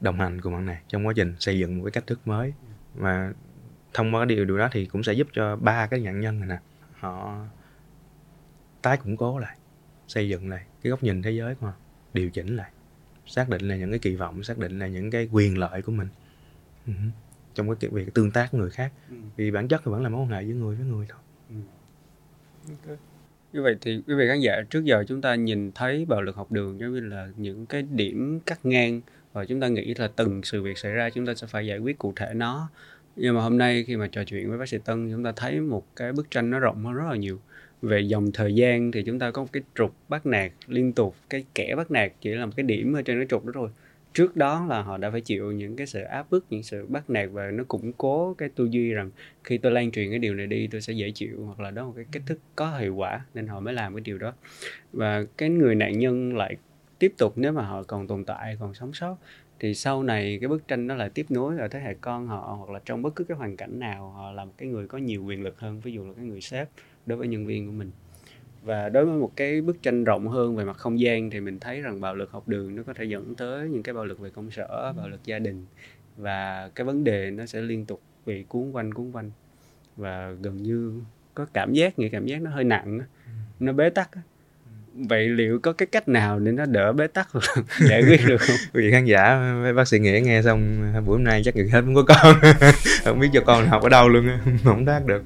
đồng 0.02 0.20
hành 0.20 0.42
cùng 0.42 0.54
bạn 0.54 0.66
này 0.66 0.82
trong 0.88 1.08
quá 1.08 1.14
trình 1.16 1.36
xây 1.40 1.60
dựng 1.60 1.78
một 1.78 1.84
cái 1.84 1.92
cách 1.92 2.08
thức 2.08 2.28
mới. 2.28 2.54
Và 2.96 3.34
thông 3.94 4.16
qua 4.16 4.26
điều 4.26 4.46
điều 4.46 4.58
đó 4.58 4.70
thì 4.72 4.86
cũng 4.86 5.04
sẽ 5.04 5.14
giúp 5.14 5.28
cho 5.34 5.56
ba 5.56 5.88
cái 5.88 6.00
nạn 6.00 6.20
nhân 6.20 6.40
này 6.40 6.50
nè 6.50 6.60
họ 7.00 7.46
tái 8.82 8.98
củng 8.98 9.18
cố 9.18 9.40
lại 9.40 9.58
xây 10.08 10.30
dựng 10.30 10.50
lại 10.50 10.66
cái 10.88 10.92
góc 10.92 11.04
nhìn 11.04 11.22
thế 11.22 11.32
giới 11.32 11.56
của 11.56 11.68
họ 11.68 11.74
điều 12.14 12.30
chỉnh 12.30 12.56
lại 12.56 12.72
xác 13.26 13.50
định 13.50 13.68
là 13.68 13.76
những 13.76 13.90
cái 13.90 14.00
kỳ 14.00 14.16
vọng 14.16 14.44
xác 14.44 14.58
định 14.58 14.80
là 14.80 14.88
những 14.88 15.12
cái 15.12 15.30
quyền 15.32 15.58
lợi 15.58 15.82
của 15.82 15.92
mình 15.92 16.08
uh 16.90 16.96
trong 17.58 17.76
cái 17.76 17.90
việc 17.90 18.14
tương 18.14 18.32
tác 18.32 18.52
với 18.52 18.62
người 18.62 18.70
khác 18.70 18.92
ừ. 19.10 19.16
vì 19.36 19.52
bản 19.52 19.68
chất 19.68 19.82
thì 19.86 19.92
vẫn 19.92 20.04
là 20.04 20.10
mối 20.10 20.22
quan 20.22 20.30
hệ 20.30 20.44
giữa 20.44 20.54
người 20.54 20.76
với 20.76 20.86
người 20.86 21.06
thôi 21.10 21.20
ừ. 21.50 21.56
okay. 22.84 22.98
như 23.54 23.62
vậy 23.62 23.78
thì 23.82 24.02
quý 24.08 24.16
vị 24.16 24.28
khán 24.28 24.40
giả 24.40 24.62
trước 24.70 24.84
giờ 24.84 25.04
chúng 25.08 25.22
ta 25.22 25.36
nhìn 25.36 25.72
thấy 25.72 26.06
bạo 26.06 26.22
lực 26.22 26.36
học 26.36 26.52
đường 26.52 26.80
giống 26.80 26.94
như 26.94 27.00
là 27.00 27.30
những 27.38 27.66
cái 27.66 27.82
điểm 27.82 28.40
cắt 28.46 28.66
ngang 28.66 29.02
và 29.34 29.46
chúng 29.46 29.60
ta 29.60 29.68
nghĩ 29.68 29.94
là 29.94 30.08
từng 30.16 30.44
sự 30.44 30.64
việc 30.64 30.78
xảy 30.78 30.92
ra 30.92 31.10
chúng 31.10 31.26
ta 31.26 31.34
sẽ 31.36 31.48
phải 31.48 31.68
giải 31.68 31.78
quyết 31.78 31.98
cụ 31.98 32.14
thể 32.16 32.34
nó 32.34 32.70
nhưng 33.16 33.36
mà 33.36 33.42
hôm 33.42 33.58
nay 33.58 33.84
khi 33.84 33.96
mà 33.98 34.08
trò 34.08 34.24
chuyện 34.24 34.50
với 34.50 34.58
bác 34.58 34.70
sĩ 34.70 34.78
Tân 34.86 35.12
chúng 35.12 35.24
ta 35.24 35.32
thấy 35.36 35.60
một 35.60 35.96
cái 35.96 36.14
bức 36.14 36.32
tranh 36.32 36.50
nó 36.50 36.60
rộng 36.60 36.86
hơn 36.86 36.94
rất 36.94 37.06
là 37.10 37.16
nhiều 37.16 37.40
về 37.82 38.00
dòng 38.00 38.32
thời 38.32 38.56
gian 38.56 38.92
thì 38.92 39.04
chúng 39.04 39.20
ta 39.20 39.32
có 39.32 39.42
một 39.42 39.50
cái 39.54 39.64
trục 39.76 39.96
bắt 40.10 40.26
nạt 40.26 40.52
liên 40.68 40.94
tục, 40.94 41.16
cái 41.30 41.46
kẻ 41.56 41.74
bắt 41.78 41.92
nạt 41.92 42.12
chỉ 42.22 42.30
là 42.30 42.46
một 42.46 42.52
cái 42.56 42.64
điểm 42.64 42.94
ở 42.94 43.02
trên 43.02 43.20
cái 43.20 43.28
trục 43.30 43.46
đó 43.46 43.52
thôi. 43.56 43.70
Trước 44.14 44.36
đó 44.36 44.66
là 44.70 44.82
họ 44.82 44.98
đã 44.98 45.12
phải 45.12 45.22
chịu 45.22 45.52
những 45.52 45.76
cái 45.76 45.88
sự 45.88 46.02
áp 46.02 46.32
bức, 46.32 46.46
những 46.50 46.64
sự 46.64 46.86
bắt 46.90 47.10
nạt 47.10 47.30
và 47.32 47.52
nó 47.52 47.64
củng 47.64 47.94
cố 47.94 48.36
cái 48.38 48.50
tư 48.50 48.68
duy 48.72 48.92
rằng 48.92 49.12
khi 49.44 49.58
tôi 49.58 49.72
lan 49.72 49.92
truyền 49.92 50.10
cái 50.10 50.20
điều 50.20 50.34
này 50.34 50.48
đi, 50.48 50.68
tôi 50.68 50.82
sẽ 50.82 50.94
dễ 50.94 51.12
chịu, 51.12 51.44
hoặc 51.46 51.60
là 51.60 51.72
đó 51.72 51.82
là 51.82 51.88
một 51.88 51.94
cái 51.96 52.06
cách 52.12 52.24
thức 52.26 52.40
có 52.56 52.78
hiệu 52.78 52.96
quả 52.96 53.26
nên 53.34 53.48
họ 53.48 53.60
mới 53.60 53.74
làm 53.74 53.94
cái 53.94 54.02
điều 54.02 54.18
đó. 54.18 54.34
Và 54.94 55.24
cái 55.38 55.50
người 55.50 55.76
nạn 55.76 56.00
nhân 56.00 56.36
lại 56.36 56.56
tiếp 57.00 57.14
tục, 57.18 57.34
nếu 57.36 57.52
mà 57.52 57.62
họ 57.62 57.84
còn 57.84 58.08
tồn 58.08 58.26
tại, 58.26 58.58
còn 58.60 58.74
sống 58.74 58.94
sót, 58.94 59.18
thì 59.60 59.74
sau 59.74 60.04
này 60.04 60.38
cái 60.42 60.48
bức 60.48 60.68
tranh 60.68 60.88
nó 60.88 60.96
lại 60.96 61.10
tiếp 61.10 61.26
nối 61.30 61.58
ở 61.58 61.68
thế 61.68 61.80
hệ 61.80 61.94
con 62.02 62.28
họ, 62.28 62.56
hoặc 62.60 62.70
là 62.70 62.80
trong 62.86 63.02
bất 63.02 63.16
cứ 63.16 63.24
cái 63.24 63.38
hoàn 63.38 63.58
cảnh 63.58 63.80
nào, 63.80 64.10
họ 64.10 64.32
là 64.32 64.46
một 64.46 64.54
cái 64.58 64.70
người 64.70 64.88
có 64.88 64.98
nhiều 64.98 65.24
quyền 65.24 65.44
lực 65.44 65.60
hơn, 65.60 65.82
ví 65.82 65.92
dụ 65.92 66.06
là 66.06 66.14
cái 66.14 66.26
người 66.26 66.42
sếp 66.42 66.70
đối 67.08 67.18
với 67.18 67.28
nhân 67.28 67.46
viên 67.46 67.68
của 67.68 67.74
mình. 67.74 67.92
Và 68.64 68.90
đối 68.90 69.06
với 69.06 69.20
một 69.20 69.32
cái 69.36 69.62
bức 69.62 69.84
tranh 69.84 70.04
rộng 70.04 70.28
hơn 70.28 70.56
về 70.56 70.64
mặt 70.64 70.78
không 70.78 71.00
gian 71.00 71.30
thì 71.30 71.40
mình 71.40 71.60
thấy 71.60 71.82
rằng 71.82 72.02
bạo 72.02 72.16
lực 72.16 72.32
học 72.32 72.48
đường 72.48 72.76
nó 72.76 72.84
có 72.84 72.94
thể 72.94 73.06
dẫn 73.06 73.36
tới 73.36 73.70
những 73.70 73.84
cái 73.84 73.94
bạo 73.94 74.06
lực 74.06 74.20
về 74.20 74.30
công 74.30 74.52
sở 74.52 74.94
bạo 74.98 75.10
lực 75.10 75.20
gia 75.26 75.40
đình. 75.40 75.66
Và 76.18 76.70
cái 76.76 76.86
vấn 76.86 77.04
đề 77.04 77.32
nó 77.32 77.46
sẽ 77.46 77.62
liên 77.62 77.86
tục 77.86 78.02
bị 78.26 78.44
cuốn 78.44 78.72
quanh 78.72 78.94
cuốn 78.94 79.12
quanh. 79.12 79.32
Và 79.98 80.32
gần 80.42 80.58
như 80.58 81.02
có 81.34 81.46
cảm 81.54 81.74
giác 81.74 82.00
nghĩ 82.00 82.10
cảm 82.10 82.26
giác 82.26 82.42
nó 82.42 82.52
hơi 82.52 82.64
nặng 82.64 83.00
nó 83.60 83.74
bế 83.74 83.90
tắc 83.90 84.10
vậy 84.94 85.30
liệu 85.30 85.60
có 85.60 85.74
cái 85.74 85.88
cách 85.92 86.08
nào 86.08 86.40
để 86.40 86.52
nó 86.52 86.66
đỡ 86.66 86.94
bế 86.94 87.08
tắc 87.08 87.28
giải 87.90 88.04
quyết 88.04 88.22
được 88.28 88.38
không? 88.38 88.56
Quý 88.74 88.82
vị 88.82 88.92
khán 88.92 89.06
giả 89.06 89.54
bác 89.76 89.88
sĩ 89.88 90.00
nghĩa 90.00 90.22
nghe 90.24 90.42
xong 90.42 90.92
buổi 91.06 91.18
hôm 91.18 91.24
nay 91.24 91.42
chắc 91.46 91.56
người 91.56 91.70
hết 91.70 91.82
không 91.82 91.96
có 91.96 92.04
con. 92.04 92.36
Không 93.04 93.20
biết 93.20 93.28
cho 93.34 93.42
con 93.46 93.68
học 93.68 93.84
ở 93.84 93.90
đâu 93.90 94.10
luôn 94.10 94.28
không 94.64 94.86
đáp 94.86 95.02
được 95.06 95.24